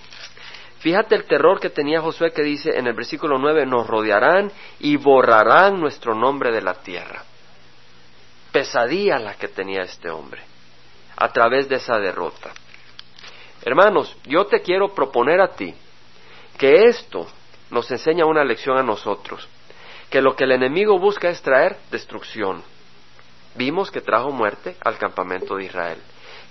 Fíjate 0.83 1.15
el 1.15 1.23
terror 1.23 1.61
que 1.61 1.69
tenía 1.69 2.01
Josué 2.01 2.33
que 2.33 2.43
dice 2.43 2.77
en 2.77 2.87
el 2.87 2.93
versículo 2.93 3.39
9, 3.39 3.65
nos 3.65 3.87
rodearán 3.87 4.51
y 4.81 4.97
borrarán 4.97 5.79
nuestro 5.79 6.13
nombre 6.13 6.51
de 6.51 6.61
la 6.61 6.73
tierra. 6.73 7.23
Pesadilla 8.51 9.17
la 9.17 9.35
que 9.35 9.47
tenía 9.47 9.83
este 9.83 10.09
hombre 10.09 10.41
a 11.15 11.31
través 11.31 11.69
de 11.69 11.77
esa 11.77 11.99
derrota. 11.99 12.51
Hermanos, 13.63 14.13
yo 14.25 14.45
te 14.47 14.59
quiero 14.59 14.93
proponer 14.93 15.39
a 15.39 15.55
ti 15.55 15.73
que 16.57 16.83
esto 16.87 17.27
nos 17.71 17.89
enseña 17.89 18.25
una 18.25 18.43
lección 18.43 18.77
a 18.77 18.83
nosotros, 18.83 19.47
que 20.09 20.21
lo 20.21 20.35
que 20.35 20.43
el 20.43 20.51
enemigo 20.51 20.99
busca 20.99 21.29
es 21.29 21.41
traer 21.41 21.77
destrucción. 21.91 22.61
Vimos 23.55 23.89
que 23.89 24.01
trajo 24.01 24.31
muerte 24.31 24.75
al 24.83 24.97
campamento 24.97 25.55
de 25.55 25.63
Israel, 25.63 25.99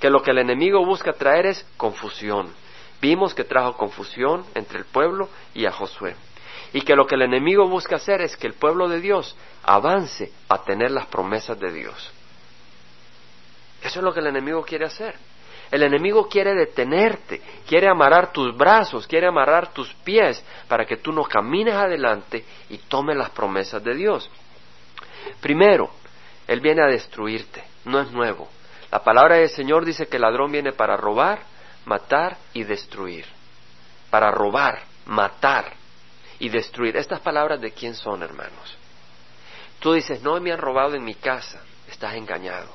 que 0.00 0.08
lo 0.08 0.22
que 0.22 0.30
el 0.30 0.38
enemigo 0.38 0.82
busca 0.86 1.12
traer 1.12 1.44
es 1.44 1.66
confusión, 1.76 2.61
Vimos 3.02 3.34
que 3.34 3.42
trajo 3.42 3.76
confusión 3.76 4.44
entre 4.54 4.78
el 4.78 4.84
pueblo 4.84 5.28
y 5.54 5.66
a 5.66 5.72
Josué. 5.72 6.14
Y 6.72 6.82
que 6.82 6.94
lo 6.94 7.04
que 7.04 7.16
el 7.16 7.22
enemigo 7.22 7.68
busca 7.68 7.96
hacer 7.96 8.20
es 8.20 8.36
que 8.36 8.46
el 8.46 8.54
pueblo 8.54 8.88
de 8.88 9.00
Dios 9.00 9.36
avance 9.64 10.32
a 10.48 10.62
tener 10.62 10.92
las 10.92 11.06
promesas 11.06 11.58
de 11.58 11.72
Dios. 11.72 12.12
Eso 13.82 13.98
es 13.98 14.04
lo 14.04 14.14
que 14.14 14.20
el 14.20 14.28
enemigo 14.28 14.62
quiere 14.62 14.84
hacer. 14.84 15.16
El 15.72 15.82
enemigo 15.82 16.28
quiere 16.28 16.54
detenerte, 16.54 17.42
quiere 17.66 17.88
amarrar 17.88 18.32
tus 18.32 18.56
brazos, 18.56 19.08
quiere 19.08 19.26
amarrar 19.26 19.72
tus 19.72 19.92
pies 20.04 20.44
para 20.68 20.84
que 20.84 20.98
tú 20.98 21.10
no 21.10 21.24
camines 21.24 21.74
adelante 21.74 22.44
y 22.70 22.78
tomes 22.78 23.16
las 23.16 23.30
promesas 23.30 23.82
de 23.82 23.94
Dios. 23.94 24.30
Primero, 25.40 25.90
Él 26.46 26.60
viene 26.60 26.82
a 26.82 26.86
destruirte, 26.86 27.64
no 27.84 28.00
es 28.00 28.12
nuevo. 28.12 28.48
La 28.92 29.02
palabra 29.02 29.38
del 29.38 29.48
Señor 29.48 29.84
dice 29.84 30.06
que 30.06 30.16
el 30.16 30.22
ladrón 30.22 30.52
viene 30.52 30.72
para 30.72 30.96
robar, 30.96 31.50
matar 31.84 32.36
y 32.52 32.64
destruir. 32.64 33.26
Para 34.10 34.30
robar, 34.30 34.82
matar 35.06 35.72
y 36.38 36.48
destruir. 36.48 36.96
Estas 36.96 37.20
palabras 37.20 37.60
de 37.60 37.72
quién 37.72 37.94
son, 37.94 38.22
hermanos. 38.22 38.76
Tú 39.80 39.94
dices, 39.94 40.22
no 40.22 40.38
me 40.40 40.52
han 40.52 40.58
robado 40.58 40.94
en 40.94 41.04
mi 41.04 41.14
casa. 41.14 41.60
Estás 41.88 42.14
engañado. 42.14 42.68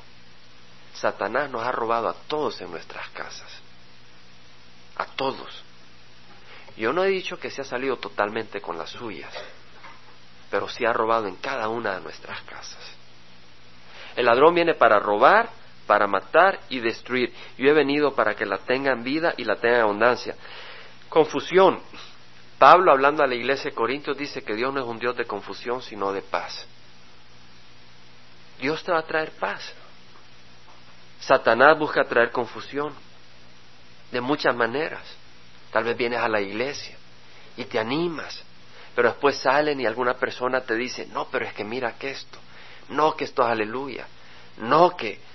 Satanás 0.94 1.50
nos 1.50 1.62
ha 1.62 1.72
robado 1.72 2.08
a 2.08 2.14
todos 2.14 2.60
en 2.60 2.70
nuestras 2.70 3.08
casas. 3.10 3.50
A 4.96 5.06
todos. 5.06 5.62
Yo 6.76 6.92
no 6.92 7.02
he 7.04 7.08
dicho 7.08 7.38
que 7.38 7.50
se 7.50 7.62
ha 7.62 7.64
salido 7.64 7.96
totalmente 7.96 8.60
con 8.60 8.78
las 8.78 8.90
suyas, 8.90 9.32
pero 10.50 10.68
sí 10.68 10.84
ha 10.84 10.92
robado 10.92 11.26
en 11.26 11.36
cada 11.36 11.68
una 11.68 11.94
de 11.96 12.00
nuestras 12.00 12.40
casas. 12.42 12.78
El 14.14 14.26
ladrón 14.26 14.54
viene 14.54 14.74
para 14.74 14.98
robar, 14.98 15.50
para 15.88 16.06
matar 16.06 16.60
y 16.68 16.80
destruir. 16.80 17.32
Yo 17.56 17.70
he 17.70 17.72
venido 17.72 18.14
para 18.14 18.36
que 18.36 18.44
la 18.44 18.58
tengan 18.58 19.02
vida 19.02 19.32
y 19.38 19.44
la 19.44 19.56
tengan 19.56 19.80
abundancia. 19.80 20.36
Confusión. 21.08 21.80
Pablo, 22.58 22.92
hablando 22.92 23.22
a 23.22 23.26
la 23.26 23.34
iglesia 23.34 23.70
de 23.70 23.74
Corintios, 23.74 24.16
dice 24.18 24.42
que 24.42 24.54
Dios 24.54 24.72
no 24.74 24.80
es 24.80 24.86
un 24.86 24.98
Dios 24.98 25.16
de 25.16 25.24
confusión, 25.24 25.80
sino 25.80 26.12
de 26.12 26.20
paz. 26.20 26.66
Dios 28.60 28.84
te 28.84 28.92
va 28.92 28.98
a 28.98 29.06
traer 29.06 29.30
paz. 29.32 29.72
Satanás 31.20 31.78
busca 31.78 32.04
traer 32.04 32.32
confusión 32.32 32.92
de 34.12 34.20
muchas 34.20 34.54
maneras. 34.54 35.02
Tal 35.72 35.84
vez 35.84 35.96
vienes 35.96 36.20
a 36.20 36.28
la 36.28 36.40
iglesia 36.40 36.96
y 37.56 37.64
te 37.64 37.78
animas, 37.78 38.42
pero 38.94 39.08
después 39.08 39.36
salen 39.38 39.80
y 39.80 39.86
alguna 39.86 40.14
persona 40.14 40.60
te 40.60 40.74
dice, 40.74 41.06
no, 41.06 41.28
pero 41.30 41.46
es 41.46 41.54
que 41.54 41.64
mira 41.64 41.94
que 41.94 42.10
esto, 42.10 42.38
no 42.90 43.16
que 43.16 43.24
esto 43.24 43.42
es 43.42 43.48
aleluya, 43.48 44.06
no 44.58 44.96
que 44.96 45.27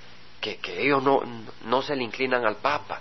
que, 0.43 0.81
ellos 0.81 1.01
no, 1.01 1.21
no 1.65 1.81
se 1.81 1.95
le 1.95 2.03
inclinan 2.03 2.45
al 2.45 2.57
Papa. 2.57 2.99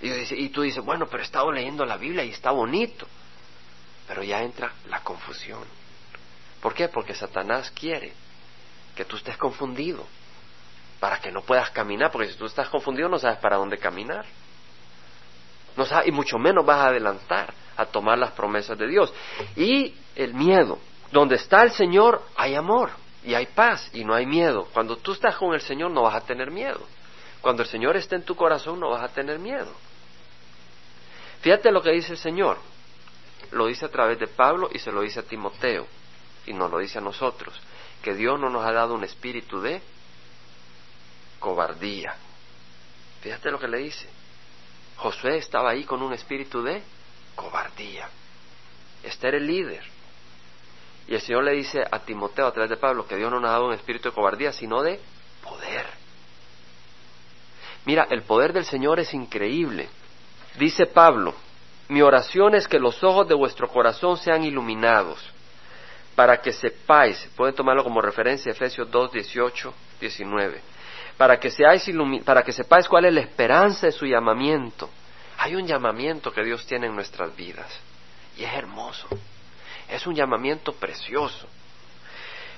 Y, 0.00 0.48
tú 0.48 0.62
dices, 0.62 0.82
bueno, 0.82 1.06
pero 1.06 1.22
he 1.22 1.26
estado 1.26 1.52
leyendo 1.52 1.84
la 1.84 1.98
Biblia 1.98 2.24
y 2.24 2.30
está 2.30 2.50
bonito. 2.52 3.06
Pero 4.08 4.22
ya 4.22 4.42
entra 4.42 4.72
la 4.88 5.00
confusión. 5.02 5.62
¿Por 6.62 6.72
qué? 6.74 6.88
Porque 6.88 7.14
Satanás 7.14 7.70
quiere 7.70 8.12
que 8.94 9.04
tú 9.04 9.16
estés 9.16 9.36
confundido, 9.36 10.06
para 10.98 11.18
que 11.18 11.30
no 11.30 11.42
puedas 11.42 11.70
caminar, 11.70 12.10
porque 12.10 12.28
si 12.28 12.36
tú 12.36 12.46
estás 12.46 12.68
confundido 12.68 13.08
no 13.08 13.18
sabes 13.18 13.38
para 13.38 13.56
dónde 13.56 13.78
caminar. 13.78 14.24
No 15.76 15.84
sabes, 15.84 16.08
y 16.08 16.12
mucho 16.12 16.38
menos 16.38 16.64
vas 16.64 16.78
a 16.78 16.86
adelantar 16.88 17.52
a 17.76 17.86
tomar 17.86 18.18
las 18.18 18.32
promesas 18.32 18.76
de 18.76 18.86
Dios. 18.86 19.12
Y 19.54 19.94
el 20.16 20.34
miedo. 20.34 20.78
Donde 21.12 21.36
está 21.36 21.62
el 21.62 21.72
Señor 21.72 22.22
hay 22.36 22.54
amor 22.54 22.90
y 23.24 23.34
hay 23.34 23.46
paz 23.46 23.90
y 23.92 24.04
no 24.04 24.14
hay 24.14 24.26
miedo. 24.26 24.68
Cuando 24.72 24.96
tú 24.96 25.12
estás 25.12 25.36
con 25.36 25.54
el 25.54 25.60
Señor 25.60 25.90
no 25.90 26.02
vas 26.02 26.14
a 26.14 26.26
tener 26.26 26.50
miedo. 26.50 26.86
Cuando 27.40 27.62
el 27.62 27.68
Señor 27.68 27.96
está 27.96 28.16
en 28.16 28.24
tu 28.24 28.34
corazón 28.34 28.80
no 28.80 28.90
vas 28.90 29.02
a 29.02 29.08
tener 29.08 29.38
miedo. 29.38 29.72
Fíjate 31.40 31.70
lo 31.70 31.82
que 31.82 31.92
dice 31.92 32.12
el 32.12 32.18
Señor. 32.18 32.58
Lo 33.52 33.66
dice 33.66 33.86
a 33.86 33.90
través 33.90 34.18
de 34.18 34.26
Pablo 34.26 34.68
y 34.72 34.78
se 34.78 34.92
lo 34.92 35.00
dice 35.00 35.20
a 35.20 35.22
Timoteo 35.22 35.86
y 36.46 36.52
nos 36.52 36.70
lo 36.70 36.78
dice 36.78 36.98
a 36.98 37.02
nosotros. 37.02 37.54
Que 38.02 38.14
Dios 38.14 38.38
no 38.38 38.48
nos 38.48 38.64
ha 38.64 38.72
dado 38.72 38.94
un 38.94 39.04
espíritu 39.04 39.60
de 39.60 39.82
cobardía. 41.38 42.14
Fíjate 43.22 43.50
lo 43.50 43.58
que 43.58 43.68
le 43.68 43.78
dice. 43.78 44.08
Josué 44.96 45.38
estaba 45.38 45.70
ahí 45.70 45.84
con 45.84 46.02
un 46.02 46.12
espíritu 46.12 46.62
de 46.62 46.82
cobardía. 47.34 48.08
Este 49.02 49.28
era 49.28 49.38
el 49.38 49.46
líder. 49.46 49.82
Y 51.10 51.14
el 51.14 51.20
Señor 51.20 51.42
le 51.42 51.54
dice 51.54 51.82
a 51.90 51.98
Timoteo 51.98 52.46
a 52.46 52.52
través 52.52 52.70
de 52.70 52.76
Pablo 52.76 53.04
que 53.04 53.16
Dios 53.16 53.32
no 53.32 53.40
nos 53.40 53.50
ha 53.50 53.54
dado 53.54 53.66
un 53.66 53.74
espíritu 53.74 54.08
de 54.08 54.14
cobardía, 54.14 54.52
sino 54.52 54.80
de 54.80 55.00
poder. 55.42 55.84
Mira, 57.84 58.06
el 58.10 58.22
poder 58.22 58.52
del 58.52 58.64
Señor 58.64 59.00
es 59.00 59.12
increíble. 59.12 59.88
Dice 60.56 60.86
Pablo, 60.86 61.34
mi 61.88 62.00
oración 62.00 62.54
es 62.54 62.68
que 62.68 62.78
los 62.78 63.02
ojos 63.02 63.26
de 63.26 63.34
vuestro 63.34 63.66
corazón 63.66 64.18
sean 64.18 64.44
iluminados, 64.44 65.18
para 66.14 66.40
que 66.40 66.52
sepáis, 66.52 67.28
pueden 67.34 67.56
tomarlo 67.56 67.82
como 67.82 68.00
referencia 68.00 68.52
Efesios 68.52 68.88
2, 68.88 69.10
18, 69.10 69.74
19, 70.00 70.60
para 71.16 71.40
que, 71.40 71.50
seáis 71.50 71.90
para 72.24 72.44
que 72.44 72.52
sepáis 72.52 72.86
cuál 72.86 73.06
es 73.06 73.14
la 73.14 73.22
esperanza 73.22 73.86
de 73.86 73.92
su 73.92 74.06
llamamiento. 74.06 74.88
Hay 75.38 75.56
un 75.56 75.66
llamamiento 75.66 76.30
que 76.30 76.44
Dios 76.44 76.64
tiene 76.66 76.86
en 76.86 76.94
nuestras 76.94 77.34
vidas 77.34 77.80
y 78.36 78.44
es 78.44 78.52
hermoso. 78.52 79.08
Es 79.90 80.06
un 80.06 80.14
llamamiento 80.14 80.72
precioso. 80.72 81.46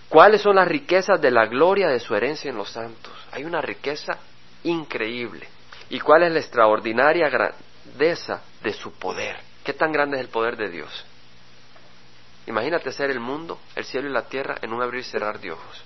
¿Cuáles 0.08 0.42
son 0.42 0.56
las 0.56 0.68
riquezas 0.68 1.20
de 1.20 1.30
la 1.30 1.46
gloria 1.46 1.88
de 1.88 1.98
su 1.98 2.14
herencia 2.14 2.50
en 2.50 2.56
los 2.56 2.70
santos? 2.70 3.12
Hay 3.32 3.44
una 3.44 3.62
riqueza 3.62 4.18
increíble. 4.64 5.48
¿Y 5.88 6.00
cuál 6.00 6.24
es 6.24 6.32
la 6.32 6.40
extraordinaria 6.40 7.30
grandeza 7.30 8.42
de 8.62 8.72
su 8.72 8.92
poder? 8.92 9.36
¿Qué 9.64 9.72
tan 9.72 9.90
grande 9.90 10.18
es 10.18 10.22
el 10.22 10.28
poder 10.28 10.56
de 10.56 10.68
Dios? 10.68 11.06
Imagínate 12.46 12.92
ser 12.92 13.10
el 13.10 13.20
mundo, 13.20 13.58
el 13.74 13.84
cielo 13.84 14.08
y 14.08 14.12
la 14.12 14.28
tierra 14.28 14.56
en 14.60 14.72
un 14.72 14.82
abrir 14.82 15.00
y 15.00 15.04
cerrar 15.04 15.40
de 15.40 15.52
ojos. 15.52 15.82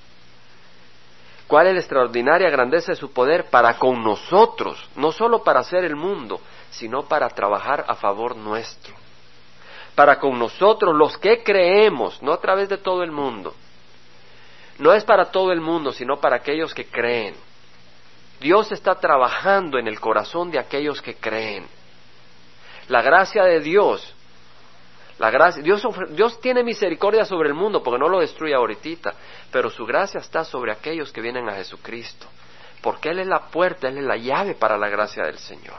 ¿Cuál 1.47 1.69
es 1.69 1.75
la 1.75 1.81
extraordinaria 1.81 2.51
grandeza 2.51 2.93
de 2.93 2.97
su 2.97 3.13
poder 3.13 3.45
para 3.51 3.79
con 3.79 4.03
nosotros? 4.03 4.89
No 4.97 5.13
solo 5.13 5.45
para 5.45 5.61
hacer 5.61 5.85
el 5.85 5.95
mundo, 5.95 6.41
sino 6.71 7.05
para 7.05 7.29
trabajar 7.29 7.85
a 7.87 7.95
favor 7.95 8.37
nuestro. 8.37 8.95
Para 9.97 10.21
con 10.21 10.39
nosotros 10.39 10.95
los 10.95 11.19
que 11.19 11.43
creemos, 11.43 12.23
no 12.23 12.33
a 12.33 12.41
través 12.41 12.69
de 12.69 12.79
todo 12.79 13.03
el 13.03 13.11
mundo. 13.11 13.53
No 14.79 14.93
es 14.93 15.03
para 15.03 15.33
todo 15.33 15.51
el 15.51 15.61
mundo, 15.61 15.91
sino 15.91 16.21
para 16.21 16.37
aquellos 16.37 16.73
que 16.73 16.87
creen. 16.87 17.35
Dios 18.39 18.71
está 18.71 18.95
trabajando 19.01 19.79
en 19.79 19.89
el 19.89 19.99
corazón 19.99 20.53
de 20.53 20.61
aquellos 20.61 21.03
que 21.03 21.17
creen. 21.17 21.67
La 22.87 23.03
gracia 23.03 23.43
de 23.43 23.59
Dios 23.59 24.15
la 25.19 25.31
gracia, 25.31 25.63
Dios, 25.63 25.83
Dios 26.11 26.41
tiene 26.41 26.63
misericordia 26.63 27.25
sobre 27.25 27.49
el 27.49 27.55
mundo 27.55 27.83
porque 27.83 27.99
no 27.99 28.09
lo 28.09 28.21
destruye 28.21 28.55
ahorita, 28.55 29.15
pero 29.51 29.71
su 29.71 29.87
gracia 29.87 30.21
está 30.21 30.45
sobre 30.45 30.73
aquellos 30.73 31.11
que 31.11 31.23
vienen 31.23 31.49
a 31.49 31.55
Jesucristo, 31.55 32.27
porque 32.83 33.11
Él 33.11 33.21
es 33.21 33.27
la 33.27 33.47
puerta, 33.47 33.89
Él 33.89 33.99
es 33.99 34.05
la 34.05 34.17
llave 34.17 34.55
para 34.55 34.77
la 34.77 34.89
gracia 34.91 35.25
del 35.25 35.39
Señor. 35.39 35.79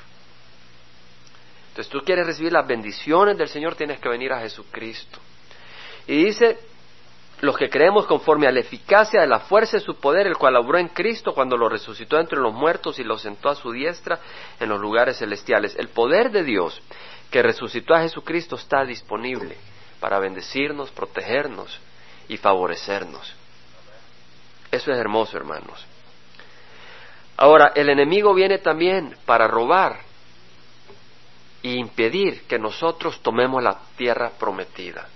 Entonces 1.77 1.91
tú 1.91 2.03
quieres 2.03 2.25
recibir 2.25 2.51
las 2.51 2.65
bendiciones 2.65 3.37
del 3.37 3.49
Señor, 3.49 3.75
tienes 3.75 3.99
que 3.99 4.09
venir 4.09 4.33
a 4.33 4.39
Jesucristo. 4.39 5.19
Y 6.07 6.23
dice, 6.23 6.57
los 7.41 7.55
que 7.55 7.69
creemos 7.69 8.07
conforme 8.07 8.47
a 8.47 8.51
la 8.51 8.61
eficacia 8.61 9.21
de 9.21 9.27
la 9.27 9.41
fuerza 9.41 9.77
de 9.77 9.83
su 9.83 9.93
poder, 9.99 10.25
el 10.25 10.37
cual 10.37 10.55
obró 10.55 10.79
en 10.79 10.87
Cristo 10.87 11.35
cuando 11.35 11.55
lo 11.55 11.69
resucitó 11.69 12.19
entre 12.19 12.39
los 12.39 12.51
muertos 12.51 12.97
y 12.97 13.03
lo 13.03 13.19
sentó 13.19 13.49
a 13.49 13.55
su 13.55 13.71
diestra 13.71 14.19
en 14.59 14.69
los 14.69 14.81
lugares 14.81 15.19
celestiales. 15.19 15.75
El 15.75 15.89
poder 15.89 16.31
de 16.31 16.43
Dios 16.43 16.81
que 17.29 17.43
resucitó 17.43 17.93
a 17.93 18.01
Jesucristo 18.01 18.55
está 18.55 18.83
disponible 18.83 19.55
para 19.99 20.17
bendecirnos, 20.17 20.89
protegernos 20.89 21.79
y 22.27 22.37
favorecernos. 22.37 23.35
Eso 24.71 24.91
es 24.91 24.97
hermoso, 24.97 25.37
hermanos. 25.37 25.85
Ahora, 27.37 27.71
el 27.75 27.87
enemigo 27.91 28.33
viene 28.33 28.57
también 28.57 29.15
para 29.27 29.47
robar 29.47 30.06
e 31.73 31.79
impedir 31.79 32.43
que 32.43 32.59
nosotros 32.59 33.19
tomemos 33.21 33.61
la 33.63 33.79
tierra 33.95 34.31
prometida. 34.37 35.07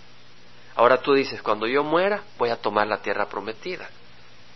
Ahora 0.75 0.97
tú 0.97 1.13
dices, 1.13 1.41
cuando 1.41 1.67
yo 1.67 1.83
muera, 1.83 2.23
voy 2.37 2.49
a 2.49 2.55
tomar 2.55 2.87
la 2.87 3.01
tierra 3.01 3.27
prometida. 3.27 3.89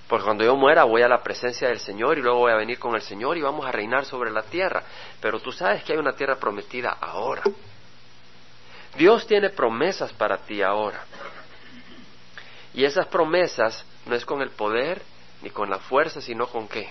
Porque 0.08 0.24
cuando 0.24 0.44
yo 0.44 0.56
muera 0.56 0.84
voy 0.84 1.02
a 1.02 1.08
la 1.08 1.24
presencia 1.24 1.68
del 1.68 1.80
Señor 1.80 2.18
y 2.18 2.22
luego 2.22 2.40
voy 2.40 2.52
a 2.52 2.56
venir 2.58 2.78
con 2.78 2.96
el 2.96 3.02
Señor 3.02 3.38
y 3.38 3.42
vamos 3.42 3.66
a 3.66 3.72
reinar 3.72 4.06
sobre 4.06 4.32
la 4.32 4.44
tierra. 4.44 4.84
Pero 5.20 5.40
tú 5.40 5.52
sabes 5.52 5.84
que 5.84 5.94
hay 5.94 6.00
una 6.00 6.14
tierra 6.14 6.36
prometida 6.36 6.98
ahora. 7.02 7.44
Dios 8.98 9.26
tiene 9.28 9.50
promesas 9.50 10.14
para 10.14 10.38
ti 10.38 10.62
ahora. 10.62 11.04
Y 12.74 12.86
esas 12.86 13.08
promesas 13.08 13.86
no 14.06 14.16
es 14.16 14.26
con 14.26 14.42
el 14.42 14.52
poder 14.52 15.02
ni 15.42 15.50
con 15.50 15.70
la 15.70 15.80
fuerza, 15.80 16.22
sino 16.22 16.48
con 16.48 16.68
qué? 16.68 16.90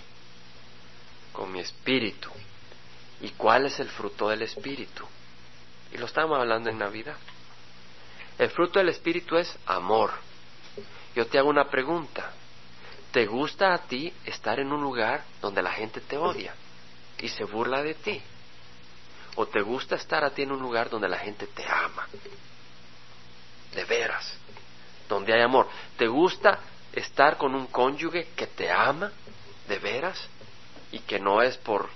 Con 1.32 1.52
mi 1.52 1.60
espíritu. 1.60 2.30
¿Y 3.20 3.30
cuál 3.30 3.66
es 3.66 3.78
el 3.80 3.88
fruto 3.88 4.28
del 4.28 4.42
espíritu? 4.42 5.04
Y 5.92 5.98
lo 5.98 6.06
estamos 6.06 6.38
hablando 6.38 6.70
en 6.70 6.78
Navidad. 6.78 7.16
El 8.38 8.50
fruto 8.50 8.78
del 8.78 8.88
espíritu 8.88 9.36
es 9.36 9.56
amor. 9.66 10.12
Yo 11.14 11.26
te 11.26 11.38
hago 11.38 11.48
una 11.48 11.70
pregunta. 11.70 12.32
¿Te 13.12 13.26
gusta 13.26 13.72
a 13.72 13.78
ti 13.78 14.12
estar 14.24 14.58
en 14.58 14.72
un 14.72 14.82
lugar 14.82 15.22
donde 15.40 15.62
la 15.62 15.70
gente 15.70 16.00
te 16.00 16.18
odia 16.18 16.52
y 17.20 17.28
se 17.28 17.44
burla 17.44 17.80
de 17.82 17.94
ti? 17.94 18.20
¿O 19.36 19.46
te 19.46 19.60
gusta 19.62 19.94
estar 19.94 20.24
a 20.24 20.30
ti 20.30 20.42
en 20.42 20.50
un 20.50 20.60
lugar 20.60 20.90
donde 20.90 21.08
la 21.08 21.18
gente 21.18 21.46
te 21.46 21.64
ama? 21.64 22.08
De 23.72 23.84
veras, 23.84 24.36
donde 25.08 25.32
hay 25.32 25.42
amor. 25.42 25.68
¿Te 25.96 26.08
gusta 26.08 26.58
estar 26.92 27.36
con 27.36 27.54
un 27.54 27.66
cónyuge 27.68 28.30
que 28.34 28.48
te 28.48 28.70
ama? 28.70 29.12
De 29.68 29.78
veras. 29.78 30.28
Y 30.90 31.00
que 31.00 31.20
no 31.20 31.40
es 31.40 31.56
por 31.58 31.88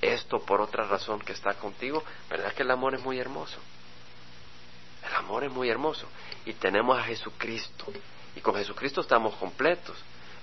esto, 0.00 0.40
por 0.40 0.60
otra 0.60 0.86
razón 0.86 1.20
que 1.20 1.32
está 1.32 1.54
contigo. 1.54 2.02
¿Verdad 2.28 2.52
que 2.52 2.62
el 2.62 2.70
amor 2.70 2.94
es 2.94 3.02
muy 3.02 3.18
hermoso? 3.18 3.58
El 5.06 5.14
amor 5.14 5.44
es 5.44 5.52
muy 5.52 5.68
hermoso. 5.68 6.06
Y 6.44 6.54
tenemos 6.54 6.98
a 6.98 7.02
Jesucristo. 7.04 7.86
Y 8.36 8.40
con 8.40 8.54
Jesucristo 8.54 9.00
estamos 9.00 9.34
completos. 9.36 9.96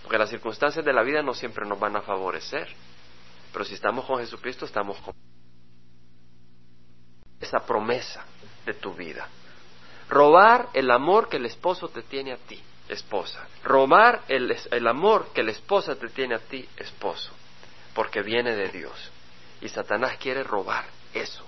Porque 0.04 0.18
las 0.18 0.30
circunstancias 0.30 0.84
de 0.86 0.94
la 0.94 1.04
vida 1.04 1.22
no 1.22 1.34
siempre 1.34 1.66
nos 1.66 1.80
van 1.80 1.96
a 1.96 2.02
favorecer. 2.02 2.68
Pero 3.52 3.66
si 3.66 3.74
estamos 3.74 4.06
con 4.06 4.20
Jesucristo, 4.20 4.66
estamos 4.66 4.98
con 5.00 5.14
esa 7.40 7.60
promesa 7.60 8.26
de 8.66 8.74
tu 8.74 8.94
vida. 8.94 9.28
Robar 10.10 10.70
el 10.74 10.90
amor 10.92 11.30
que 11.30 11.38
el 11.38 11.46
esposo 11.46 11.90
te 11.90 12.02
tiene 12.02 12.34
a 12.34 12.38
ti, 12.38 12.62
esposa. 12.88 13.48
Robar 13.64 14.24
el, 14.28 14.56
el 14.72 14.88
amor 14.88 15.32
que 15.34 15.44
la 15.44 15.52
esposa 15.52 15.96
te 15.96 16.08
tiene 16.10 16.36
a 16.36 16.40
ti, 16.40 16.68
esposo. 16.78 17.32
Porque 17.94 18.22
viene 18.22 18.56
de 18.56 18.70
Dios. 18.70 19.12
Y 19.62 19.70
Satanás 19.70 20.18
quiere 20.18 20.44
robar 20.44 20.86
eso. 21.14 21.46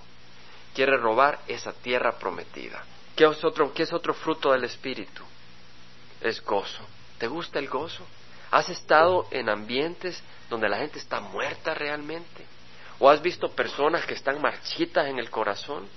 Quiere 0.74 0.96
robar 0.96 1.40
esa 1.46 1.72
tierra 1.72 2.18
prometida. 2.18 2.84
¿Qué 3.16 3.24
es 3.24 3.44
otro, 3.44 3.72
qué 3.72 3.82
es 3.82 3.92
otro 3.92 4.14
fruto 4.14 4.52
del 4.52 4.64
Espíritu? 4.64 5.22
Es 6.20 6.42
gozo. 6.44 6.84
¿Te 7.18 7.26
gusta 7.26 7.58
el 7.58 7.68
gozo? 7.68 8.04
¿Has 8.50 8.68
estado 8.68 9.26
en 9.30 9.48
ambientes 9.48 10.22
donde 10.48 10.68
la 10.68 10.78
gente 10.78 10.98
está 10.98 11.20
muerta 11.20 11.74
realmente? 11.74 12.46
¿O 12.98 13.08
has 13.08 13.22
visto 13.22 13.50
personas 13.50 14.04
que 14.06 14.14
están 14.14 14.40
marchitas 14.40 15.06
en 15.06 15.18
el 15.18 15.30
corazón? 15.30 15.88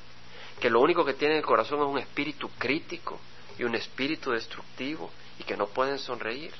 Que 0.60 0.69
lo 0.69 0.82
único 0.82 1.04
que 1.04 1.13
tienen 1.13 1.38
en 1.38 1.41
el 1.43 1.47
corazón 1.47 1.80
es 1.80 1.88
un 1.88 1.97
espíritu 1.97 2.49
crítico 2.58 3.19
y 3.58 3.63
un 3.63 3.76
espíritu 3.76 4.32
destructivo 4.32 5.12
y 5.39 5.43
que 5.43 5.58
no 5.58 5.67
pueden 5.67 5.99
sonreír. 5.99 6.54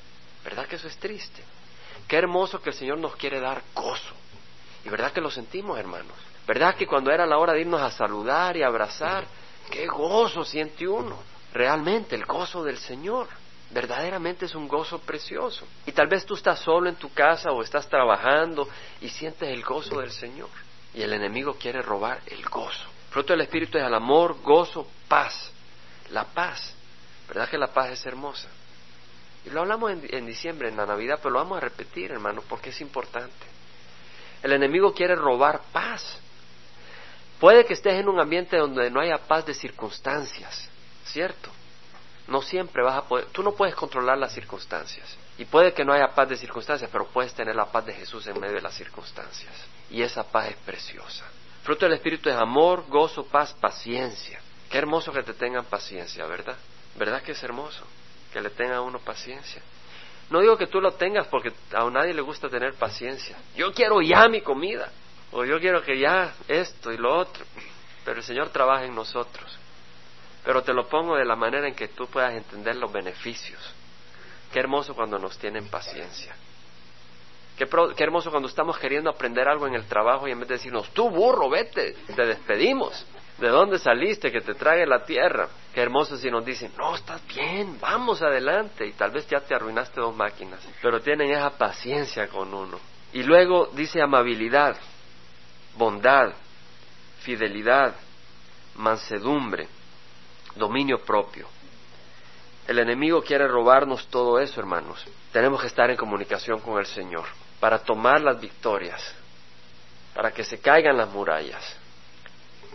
¿Verdad 0.44 0.68
que 0.68 0.76
eso 0.76 0.88
es 0.88 0.98
triste? 0.98 1.44
Qué 2.08 2.18
hermoso 2.18 2.62
que 2.62 2.72
el 2.72 2.76
Señor 2.76 2.98
nos 2.98 3.16
quiere 3.16 3.40
dar 3.40 3.64
gozo. 3.74 4.16
Y 4.86 4.90
verdad 4.90 5.12
que 5.12 5.22
lo 5.22 5.32
sentimos, 5.32 5.78
hermanos. 5.80 6.16
¿Verdad 6.46 6.76
que 6.76 6.88
cuando 6.88 7.12
era 7.12 7.26
la 7.26 7.38
hora 7.38 7.54
de 7.54 7.62
irnos 7.62 7.82
a 7.82 7.92
saludar 7.92 8.58
y 8.58 8.64
abrazar, 8.64 9.26
qué 9.72 9.88
gozo 9.88 10.44
siente 10.44 10.88
uno? 10.88 11.18
Realmente 11.54 12.16
el 12.16 12.26
gozo 12.26 12.64
del 12.64 12.78
Señor 12.78 13.28
verdaderamente 13.74 14.46
es 14.46 14.56
un 14.56 14.68
gozo 14.68 15.00
precioso. 15.00 15.66
Y 15.86 15.92
tal 15.92 16.08
vez 16.08 16.26
tú 16.26 16.36
estás 16.36 16.60
solo 16.60 16.90
en 16.90 16.96
tu 16.96 17.12
casa 17.14 17.52
o 17.52 17.62
estás 17.62 17.88
trabajando 17.90 18.68
y 19.02 19.10
sientes 19.10 19.50
el 19.50 19.64
gozo 19.64 20.00
del 20.00 20.12
Señor. 20.12 20.50
Y 20.94 21.02
el 21.02 21.14
enemigo 21.14 21.56
quiere 21.56 21.82
robar 21.82 22.22
el 22.28 22.44
gozo. 22.46 22.88
Fruto 23.10 23.34
del 23.34 23.42
Espíritu 23.42 23.78
es 23.78 23.86
el 23.86 23.94
amor, 23.94 24.42
gozo, 24.42 24.88
paz. 25.08 25.52
La 26.12 26.26
paz. 26.26 26.76
¿Verdad 27.28 27.50
que 27.50 27.58
la 27.58 27.68
paz 27.68 27.92
es 27.92 28.06
hermosa? 28.06 28.50
Y 29.46 29.50
lo 29.50 29.62
hablamos 29.62 29.92
en, 29.92 30.08
en 30.10 30.26
diciembre, 30.26 30.70
en 30.70 30.78
la 30.78 30.86
Navidad, 30.86 31.20
pero 31.22 31.32
lo 31.32 31.40
vamos 31.40 31.58
a 31.58 31.62
repetir, 31.62 32.12
hermano, 32.12 32.44
porque 32.48 32.70
es 32.70 32.80
importante. 32.82 33.53
El 34.44 34.52
enemigo 34.52 34.94
quiere 34.94 35.16
robar 35.16 35.62
paz. 35.72 36.20
Puede 37.40 37.66
que 37.66 37.74
estés 37.74 37.96
en 37.96 38.10
un 38.10 38.20
ambiente 38.20 38.58
donde 38.58 38.90
no 38.92 39.00
haya 39.00 39.18
paz 39.18 39.46
de 39.46 39.54
circunstancias, 39.54 40.70
¿cierto? 41.06 41.50
No 42.28 42.42
siempre 42.42 42.84
vas 42.84 42.98
a 42.98 43.08
poder, 43.08 43.26
tú 43.28 43.42
no 43.42 43.54
puedes 43.54 43.76
controlar 43.76 44.18
las 44.18 44.34
circunstancias. 44.34 45.18
Y 45.38 45.46
puede 45.46 45.74
que 45.74 45.84
no 45.84 45.94
haya 45.94 46.14
paz 46.14 46.30
de 46.30 46.38
circunstancias, 46.38 46.90
pero 46.92 47.08
puedes 47.08 47.34
tener 47.34 47.56
la 47.56 47.66
paz 47.66 47.86
de 47.86 47.94
Jesús 47.94 48.28
en 48.28 48.40
medio 48.40 48.56
de 48.56 48.62
las 48.62 48.76
circunstancias. 48.76 49.54
Y 49.90 50.02
esa 50.02 50.24
paz 50.24 50.50
es 50.50 50.58
preciosa. 50.58 51.26
Fruto 51.64 51.86
del 51.86 51.96
Espíritu 51.96 52.30
es 52.30 52.36
amor, 52.36 52.86
gozo, 52.88 53.26
paz, 53.26 53.54
paciencia. 53.54 54.40
Qué 54.70 54.78
hermoso 54.78 55.12
que 55.12 55.24
te 55.24 55.34
tengan 55.34 55.66
paciencia, 55.66 56.26
¿verdad? 56.26 56.58
¿Verdad 56.96 57.24
que 57.24 57.32
es 57.32 57.44
hermoso? 57.44 57.84
Que 58.32 58.42
le 58.42 58.50
tenga 58.52 58.78
a 58.78 58.82
uno 58.82 59.00
paciencia. 59.00 59.62
No 60.30 60.40
digo 60.42 60.58
que 60.58 60.68
tú 60.68 60.82
lo 60.82 60.94
tengas 60.94 61.28
porque 61.28 61.52
a 61.74 61.90
nadie 61.90 62.14
le 62.14 62.22
gusta 62.22 62.50
tener 62.50 62.74
paciencia. 62.76 63.38
Yo 63.56 63.74
quiero 63.74 64.02
ya 64.02 64.28
mi 64.28 64.42
comida. 64.42 64.92
O 65.32 65.46
yo 65.46 65.60
quiero 65.60 65.82
que 65.82 66.00
ya 66.00 66.34
esto 66.48 66.92
y 66.92 66.98
lo 66.98 67.16
otro. 67.18 67.44
Pero 68.06 68.18
el 68.18 68.24
Señor 68.24 68.50
trabaja 68.50 68.86
en 68.86 68.96
nosotros. 68.96 69.58
Pero 70.44 70.62
te 70.62 70.74
lo 70.74 70.88
pongo 70.88 71.16
de 71.16 71.26
la 71.26 71.36
manera 71.36 71.68
en 71.68 71.76
que 71.76 71.88
tú 71.88 72.08
puedas 72.08 72.34
entender 72.34 72.76
los 72.76 72.92
beneficios. 72.92 73.60
Qué 74.52 74.60
hermoso 74.60 74.94
cuando 74.94 75.18
nos 75.18 75.38
tienen 75.38 75.68
paciencia. 75.70 76.36
Qué, 77.58 77.68
qué, 77.96 78.04
hermoso 78.04 78.30
cuando 78.30 78.50
estamos 78.50 78.78
queriendo 78.78 79.10
aprender 79.10 79.48
algo 79.48 79.68
en 79.68 79.76
el 79.76 79.86
trabajo 79.86 80.28
y 80.28 80.32
en 80.32 80.40
vez 80.40 80.50
de 80.50 80.56
decirnos, 80.56 80.90
tú 80.90 81.10
burro, 81.10 81.50
vete, 81.50 81.96
te 82.16 82.26
despedimos. 82.26 83.06
¿De 83.38 83.50
dónde 83.50 83.80
saliste? 83.80 84.32
Que 84.32 84.42
te 84.42 84.54
trague 84.54 84.86
la 84.86 85.04
tierra. 85.06 85.48
Qué 85.74 85.82
hermoso 85.82 86.18
si 86.18 86.30
nos 86.30 86.46
dicen, 86.46 86.72
no, 86.78 86.96
estás 86.96 87.22
bien, 87.28 87.80
vamos 87.80 88.22
adelante. 88.22 88.86
Y 88.86 88.94
tal 88.94 89.12
vez 89.12 89.28
ya 89.28 89.42
te 89.42 89.56
arruinaste 89.56 90.00
dos 90.00 90.16
máquinas. 90.16 90.60
Pero 90.82 91.02
tienen 91.02 91.32
esa 91.32 91.50
paciencia 91.52 92.28
con 92.28 92.54
uno. 92.54 92.80
Y 93.12 93.24
luego 93.24 93.70
dice 93.74 94.02
amabilidad, 94.02 94.76
bondad, 95.76 96.34
fidelidad, 97.20 97.96
mansedumbre 98.76 99.68
dominio 100.56 101.00
propio. 101.00 101.48
El 102.68 102.80
enemigo 102.80 103.22
quiere 103.22 103.48
robarnos 103.48 104.08
todo 104.08 104.40
eso, 104.40 104.60
hermanos. 104.60 105.06
Tenemos 105.32 105.62
que 105.62 105.68
estar 105.68 105.90
en 105.90 105.98
comunicación 105.98 106.60
con 106.60 106.80
el 106.80 106.86
Señor 106.86 107.26
para 107.60 107.80
tomar 107.80 108.22
las 108.22 108.40
victorias, 108.40 109.02
para 110.14 110.32
que 110.32 110.44
se 110.44 110.60
caigan 110.60 110.98
las 110.98 111.10
murallas. 111.10 111.78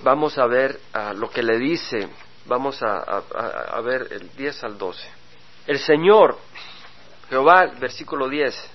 Vamos 0.02 0.38
a 0.38 0.46
ver 0.46 0.78
lo 1.16 1.28
que 1.30 1.42
le 1.42 1.58
dice, 1.58 2.08
vamos 2.46 2.82
a, 2.82 3.80
ver 3.82 4.08
el 4.10 4.30
10 4.36 4.64
al 4.64 4.78
12. 4.78 5.08
El 5.66 5.78
Señor, 5.78 6.38
Jehová, 7.28 7.66
versículo 7.78 8.28
10, 8.28 8.70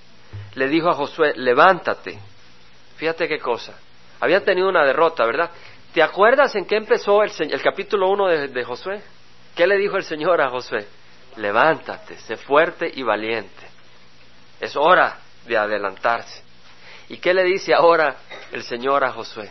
le 0.56 0.68
dijo 0.68 0.90
a 0.90 0.94
Josué, 0.94 1.34
levántate. 1.36 2.20
Fíjate 2.98 3.28
qué 3.28 3.40
cosa. 3.40 3.74
Había 4.20 4.44
tenido 4.44 4.70
una 4.70 4.86
derrota, 4.86 5.26
¿verdad? 5.26 5.50
¿Te 5.94 6.02
acuerdas 6.02 6.56
en 6.56 6.66
qué 6.66 6.76
empezó 6.76 7.24
el, 7.24 7.32
el 7.40 7.62
capítulo 7.62 8.10
1 8.10 8.28
de, 8.28 8.48
de 8.50 8.64
Josué? 8.64 9.02
¿Qué 9.56 9.68
le 9.68 9.78
dijo 9.78 9.98
el 9.98 10.04
Señor 10.04 10.42
a 10.42 10.50
Josué? 10.50 10.88
Levántate, 11.38 12.18
sé 12.18 12.38
fuerte 12.38 12.92
y 12.94 13.04
valiente. 13.04 13.68
Es 14.60 14.76
hora 14.76 15.20
de 15.46 15.58
adelantarse. 15.58 16.44
¿Y 17.10 17.18
qué 17.18 17.34
le 17.34 17.44
dice 17.44 17.74
ahora 17.74 18.16
el 18.52 18.64
Señor 18.64 19.04
a 19.04 19.12
Josué? 19.12 19.50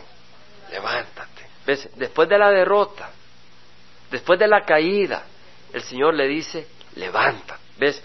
Levántate. 0.71 1.42
¿Ves? 1.65 1.89
Después 1.95 2.27
de 2.29 2.37
la 2.37 2.51
derrota, 2.51 3.11
después 4.11 4.39
de 4.39 4.47
la 4.47 4.65
caída, 4.65 5.23
el 5.71 5.81
Señor 5.83 6.13
le 6.13 6.27
dice, 6.27 6.67
levántate. 6.95 7.61
¿Ves? 7.77 8.01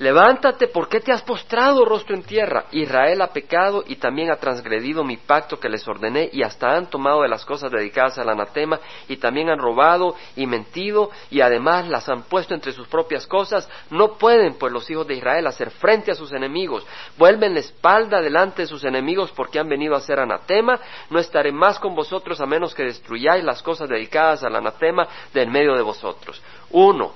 Levántate, 0.00 0.66
¿por 0.66 0.88
qué 0.88 0.98
te 0.98 1.12
has 1.12 1.22
postrado 1.22 1.84
rostro 1.84 2.16
en 2.16 2.24
tierra? 2.24 2.64
Israel 2.72 3.22
ha 3.22 3.28
pecado 3.28 3.84
y 3.86 3.94
también 3.94 4.28
ha 4.28 4.36
transgredido 4.36 5.04
mi 5.04 5.18
pacto 5.18 5.60
que 5.60 5.68
les 5.68 5.86
ordené 5.86 6.30
y 6.32 6.42
hasta 6.42 6.74
han 6.74 6.90
tomado 6.90 7.22
de 7.22 7.28
las 7.28 7.44
cosas 7.44 7.70
dedicadas 7.70 8.18
al 8.18 8.28
anatema 8.28 8.80
y 9.08 9.18
también 9.18 9.50
han 9.50 9.60
robado 9.60 10.16
y 10.34 10.48
mentido 10.48 11.12
y 11.30 11.42
además 11.42 11.88
las 11.88 12.08
han 12.08 12.22
puesto 12.24 12.54
entre 12.54 12.72
sus 12.72 12.88
propias 12.88 13.24
cosas. 13.28 13.70
No 13.90 14.14
pueden, 14.14 14.54
pues, 14.54 14.72
los 14.72 14.90
hijos 14.90 15.06
de 15.06 15.14
Israel 15.14 15.46
hacer 15.46 15.70
frente 15.70 16.10
a 16.10 16.16
sus 16.16 16.32
enemigos. 16.32 16.84
Vuelven 17.16 17.54
la 17.54 17.60
espalda 17.60 18.20
delante 18.20 18.62
de 18.62 18.68
sus 18.68 18.82
enemigos 18.82 19.30
porque 19.30 19.60
han 19.60 19.68
venido 19.68 19.94
a 19.94 20.00
ser 20.00 20.18
anatema. 20.18 20.80
No 21.08 21.20
estaré 21.20 21.52
más 21.52 21.78
con 21.78 21.94
vosotros 21.94 22.40
a 22.40 22.46
menos 22.46 22.74
que 22.74 22.82
destruyáis 22.82 23.44
las 23.44 23.62
cosas 23.62 23.88
dedicadas 23.88 24.42
al 24.42 24.56
anatema 24.56 25.06
de 25.32 25.42
en 25.42 25.52
medio 25.52 25.76
de 25.76 25.82
vosotros. 25.82 26.42
Uno, 26.70 27.12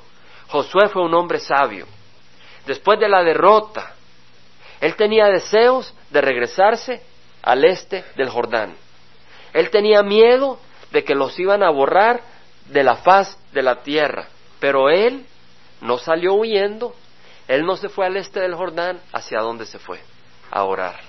Josué 0.46 0.88
fue 0.90 1.02
un 1.02 1.14
hombre 1.14 1.40
sabio 1.40 1.97
después 2.68 3.00
de 3.00 3.08
la 3.08 3.24
derrota, 3.24 3.94
él 4.80 4.94
tenía 4.94 5.26
deseos 5.26 5.94
de 6.10 6.20
regresarse 6.20 7.02
al 7.42 7.64
este 7.64 8.04
del 8.14 8.28
Jordán. 8.28 8.76
Él 9.54 9.70
tenía 9.70 10.02
miedo 10.02 10.60
de 10.92 11.02
que 11.02 11.14
los 11.14 11.36
iban 11.38 11.62
a 11.62 11.70
borrar 11.70 12.20
de 12.66 12.84
la 12.84 12.96
faz 12.96 13.38
de 13.52 13.62
la 13.62 13.82
tierra, 13.82 14.28
pero 14.60 14.90
él 14.90 15.24
no 15.80 15.96
salió 15.96 16.34
huyendo, 16.34 16.94
él 17.48 17.64
no 17.64 17.76
se 17.76 17.88
fue 17.88 18.04
al 18.04 18.18
este 18.18 18.40
del 18.40 18.54
Jordán, 18.54 19.00
¿hacia 19.12 19.40
dónde 19.40 19.64
se 19.64 19.78
fue? 19.78 20.00
A 20.50 20.64
orar. 20.64 21.00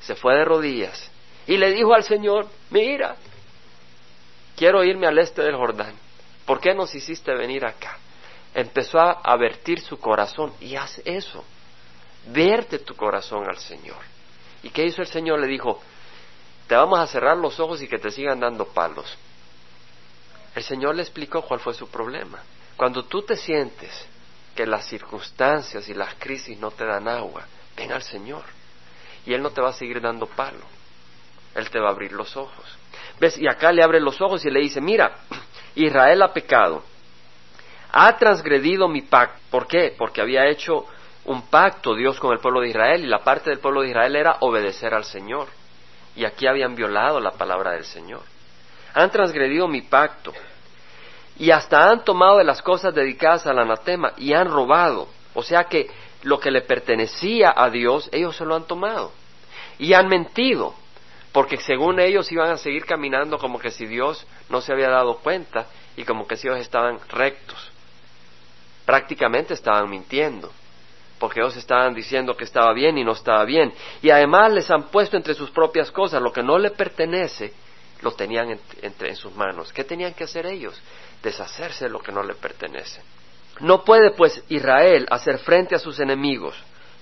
Se 0.00 0.16
fue 0.16 0.34
de 0.34 0.44
rodillas 0.44 1.10
y 1.46 1.56
le 1.56 1.70
dijo 1.70 1.94
al 1.94 2.02
Señor, 2.02 2.48
mira, 2.70 3.14
quiero 4.56 4.82
irme 4.82 5.06
al 5.06 5.18
este 5.18 5.42
del 5.42 5.54
Jordán, 5.54 5.94
¿por 6.44 6.60
qué 6.60 6.74
nos 6.74 6.92
hiciste 6.96 7.32
venir 7.34 7.64
acá? 7.64 7.96
Empezó 8.54 8.98
a 8.98 9.20
avertir 9.22 9.80
su 9.80 9.98
corazón 9.98 10.52
y 10.60 10.76
haz 10.76 11.00
eso, 11.04 11.44
verte 12.26 12.78
tu 12.80 12.94
corazón 12.94 13.48
al 13.48 13.58
Señor. 13.58 13.98
¿Y 14.62 14.70
qué 14.70 14.84
hizo 14.84 15.02
el 15.02 15.08
Señor? 15.08 15.38
Le 15.40 15.46
dijo, 15.46 15.80
te 16.66 16.74
vamos 16.74 16.98
a 16.98 17.06
cerrar 17.06 17.36
los 17.36 17.58
ojos 17.60 17.80
y 17.80 17.88
que 17.88 17.98
te 17.98 18.10
sigan 18.10 18.40
dando 18.40 18.66
palos. 18.66 19.16
El 20.54 20.62
Señor 20.62 20.94
le 20.94 21.02
explicó 21.02 21.42
cuál 21.42 21.60
fue 21.60 21.74
su 21.74 21.88
problema. 21.88 22.42
Cuando 22.76 23.04
tú 23.04 23.22
te 23.22 23.36
sientes 23.36 24.06
que 24.54 24.66
las 24.66 24.86
circunstancias 24.86 25.88
y 25.88 25.94
las 25.94 26.14
crisis 26.14 26.58
no 26.58 26.70
te 26.70 26.84
dan 26.84 27.08
agua, 27.08 27.46
ven 27.76 27.92
al 27.92 28.02
Señor. 28.02 28.44
Y 29.24 29.34
Él 29.34 29.42
no 29.42 29.50
te 29.50 29.60
va 29.60 29.70
a 29.70 29.72
seguir 29.72 30.00
dando 30.00 30.26
palo. 30.26 30.64
Él 31.54 31.70
te 31.70 31.78
va 31.78 31.88
a 31.88 31.92
abrir 31.92 32.12
los 32.12 32.36
ojos. 32.36 32.64
¿Ves? 33.20 33.38
Y 33.38 33.48
acá 33.48 33.72
le 33.72 33.82
abre 33.82 34.00
los 34.00 34.20
ojos 34.20 34.44
y 34.44 34.50
le 34.50 34.60
dice, 34.60 34.80
mira, 34.80 35.18
Israel 35.74 36.22
ha 36.22 36.32
pecado 36.32 36.82
ha 38.00 38.16
transgredido 38.16 38.86
mi 38.86 39.02
pacto. 39.02 39.40
¿Por 39.50 39.66
qué? 39.66 39.92
Porque 39.98 40.20
había 40.20 40.46
hecho 40.46 40.86
un 41.24 41.42
pacto 41.42 41.96
Dios 41.96 42.20
con 42.20 42.32
el 42.32 42.38
pueblo 42.38 42.60
de 42.60 42.68
Israel 42.68 43.02
y 43.02 43.08
la 43.08 43.24
parte 43.24 43.50
del 43.50 43.58
pueblo 43.58 43.82
de 43.82 43.88
Israel 43.88 44.14
era 44.14 44.36
obedecer 44.38 44.94
al 44.94 45.04
Señor. 45.04 45.48
Y 46.14 46.24
aquí 46.24 46.46
habían 46.46 46.76
violado 46.76 47.18
la 47.18 47.32
palabra 47.32 47.72
del 47.72 47.84
Señor. 47.84 48.22
Han 48.94 49.10
transgredido 49.10 49.66
mi 49.66 49.82
pacto 49.82 50.32
y 51.38 51.50
hasta 51.50 51.90
han 51.90 52.04
tomado 52.04 52.38
de 52.38 52.44
las 52.44 52.62
cosas 52.62 52.94
dedicadas 52.94 53.48
al 53.48 53.58
anatema 53.58 54.12
y 54.16 54.32
han 54.32 54.48
robado. 54.48 55.08
O 55.34 55.42
sea 55.42 55.64
que 55.64 55.90
lo 56.22 56.38
que 56.38 56.52
le 56.52 56.62
pertenecía 56.62 57.52
a 57.56 57.68
Dios, 57.68 58.08
ellos 58.12 58.36
se 58.36 58.44
lo 58.44 58.54
han 58.54 58.68
tomado. 58.68 59.10
Y 59.76 59.94
han 59.94 60.06
mentido, 60.06 60.72
porque 61.32 61.56
según 61.56 61.98
ellos 61.98 62.30
iban 62.30 62.52
a 62.52 62.58
seguir 62.58 62.84
caminando 62.84 63.38
como 63.38 63.58
que 63.58 63.72
si 63.72 63.86
Dios 63.86 64.24
no 64.50 64.60
se 64.60 64.72
había 64.72 64.88
dado 64.88 65.18
cuenta 65.18 65.66
y 65.96 66.04
como 66.04 66.28
que 66.28 66.36
si 66.36 66.46
ellos 66.46 66.60
estaban 66.60 67.00
rectos 67.08 67.67
prácticamente 68.88 69.52
estaban 69.52 69.90
mintiendo, 69.90 70.50
porque 71.18 71.40
ellos 71.40 71.54
estaban 71.58 71.92
diciendo 71.92 72.34
que 72.34 72.44
estaba 72.44 72.72
bien 72.72 72.96
y 72.96 73.04
no 73.04 73.12
estaba 73.12 73.44
bien. 73.44 73.70
Y 74.00 74.08
además 74.08 74.50
les 74.50 74.70
han 74.70 74.84
puesto 74.84 75.18
entre 75.18 75.34
sus 75.34 75.50
propias 75.50 75.90
cosas 75.90 76.22
lo 76.22 76.32
que 76.32 76.42
no 76.42 76.56
le 76.56 76.70
pertenece, 76.70 77.52
lo 78.00 78.12
tenían 78.12 78.58
entre 78.80 79.10
en 79.10 79.16
sus 79.16 79.36
manos. 79.36 79.74
¿Qué 79.74 79.84
tenían 79.84 80.14
que 80.14 80.24
hacer 80.24 80.46
ellos? 80.46 80.80
Deshacerse 81.22 81.84
de 81.84 81.90
lo 81.90 81.98
que 81.98 82.12
no 82.12 82.22
le 82.22 82.34
pertenece. 82.34 83.02
No 83.60 83.84
puede 83.84 84.12
pues 84.12 84.42
Israel 84.48 85.06
hacer 85.10 85.36
frente 85.36 85.74
a 85.74 85.78
sus 85.78 86.00
enemigos. 86.00 86.56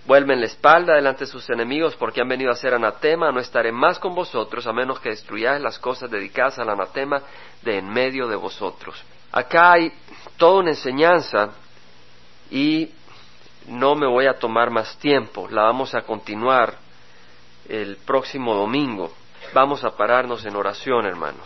Vuelven 0.07 0.41
la 0.41 0.47
espalda 0.47 0.97
delante 0.97 1.21
de 1.21 1.31
sus 1.31 1.49
enemigos 1.51 1.95
porque 1.95 2.21
han 2.21 2.29
venido 2.29 2.51
a 2.51 2.57
ser 2.57 2.75
anatema. 2.75 3.31
No 3.31 3.39
estaré 3.39 3.71
más 3.71 4.01
con 4.01 4.13
vosotros 4.13 4.67
a 4.67 4.73
menos 4.73 4.99
que 4.99 5.11
destruyáis 5.11 5.63
las 5.63 5.79
cosas 5.79 6.11
dedicadas 6.11 6.59
al 6.59 6.69
anatema 6.69 7.23
de 7.63 7.79
en 7.79 7.89
medio 7.89 8.27
de 8.27 8.35
vosotros. 8.35 9.01
Acá 9.31 9.75
hay 9.75 9.93
toda 10.37 10.63
una 10.63 10.71
enseñanza 10.71 11.53
y 12.51 12.91
no 13.69 13.95
me 13.95 14.07
voy 14.07 14.27
a 14.27 14.39
tomar 14.39 14.71
más 14.71 14.97
tiempo, 14.99 15.49
la 15.51 15.63
vamos 15.63 15.95
a 15.95 16.03
continuar 16.03 16.75
el 17.69 17.97
próximo 17.97 18.55
domingo. 18.55 19.13
Vamos 19.53 19.85
a 19.85 19.97
pararnos 19.97 20.45
en 20.45 20.57
oración, 20.57 21.07
hermanos. 21.07 21.45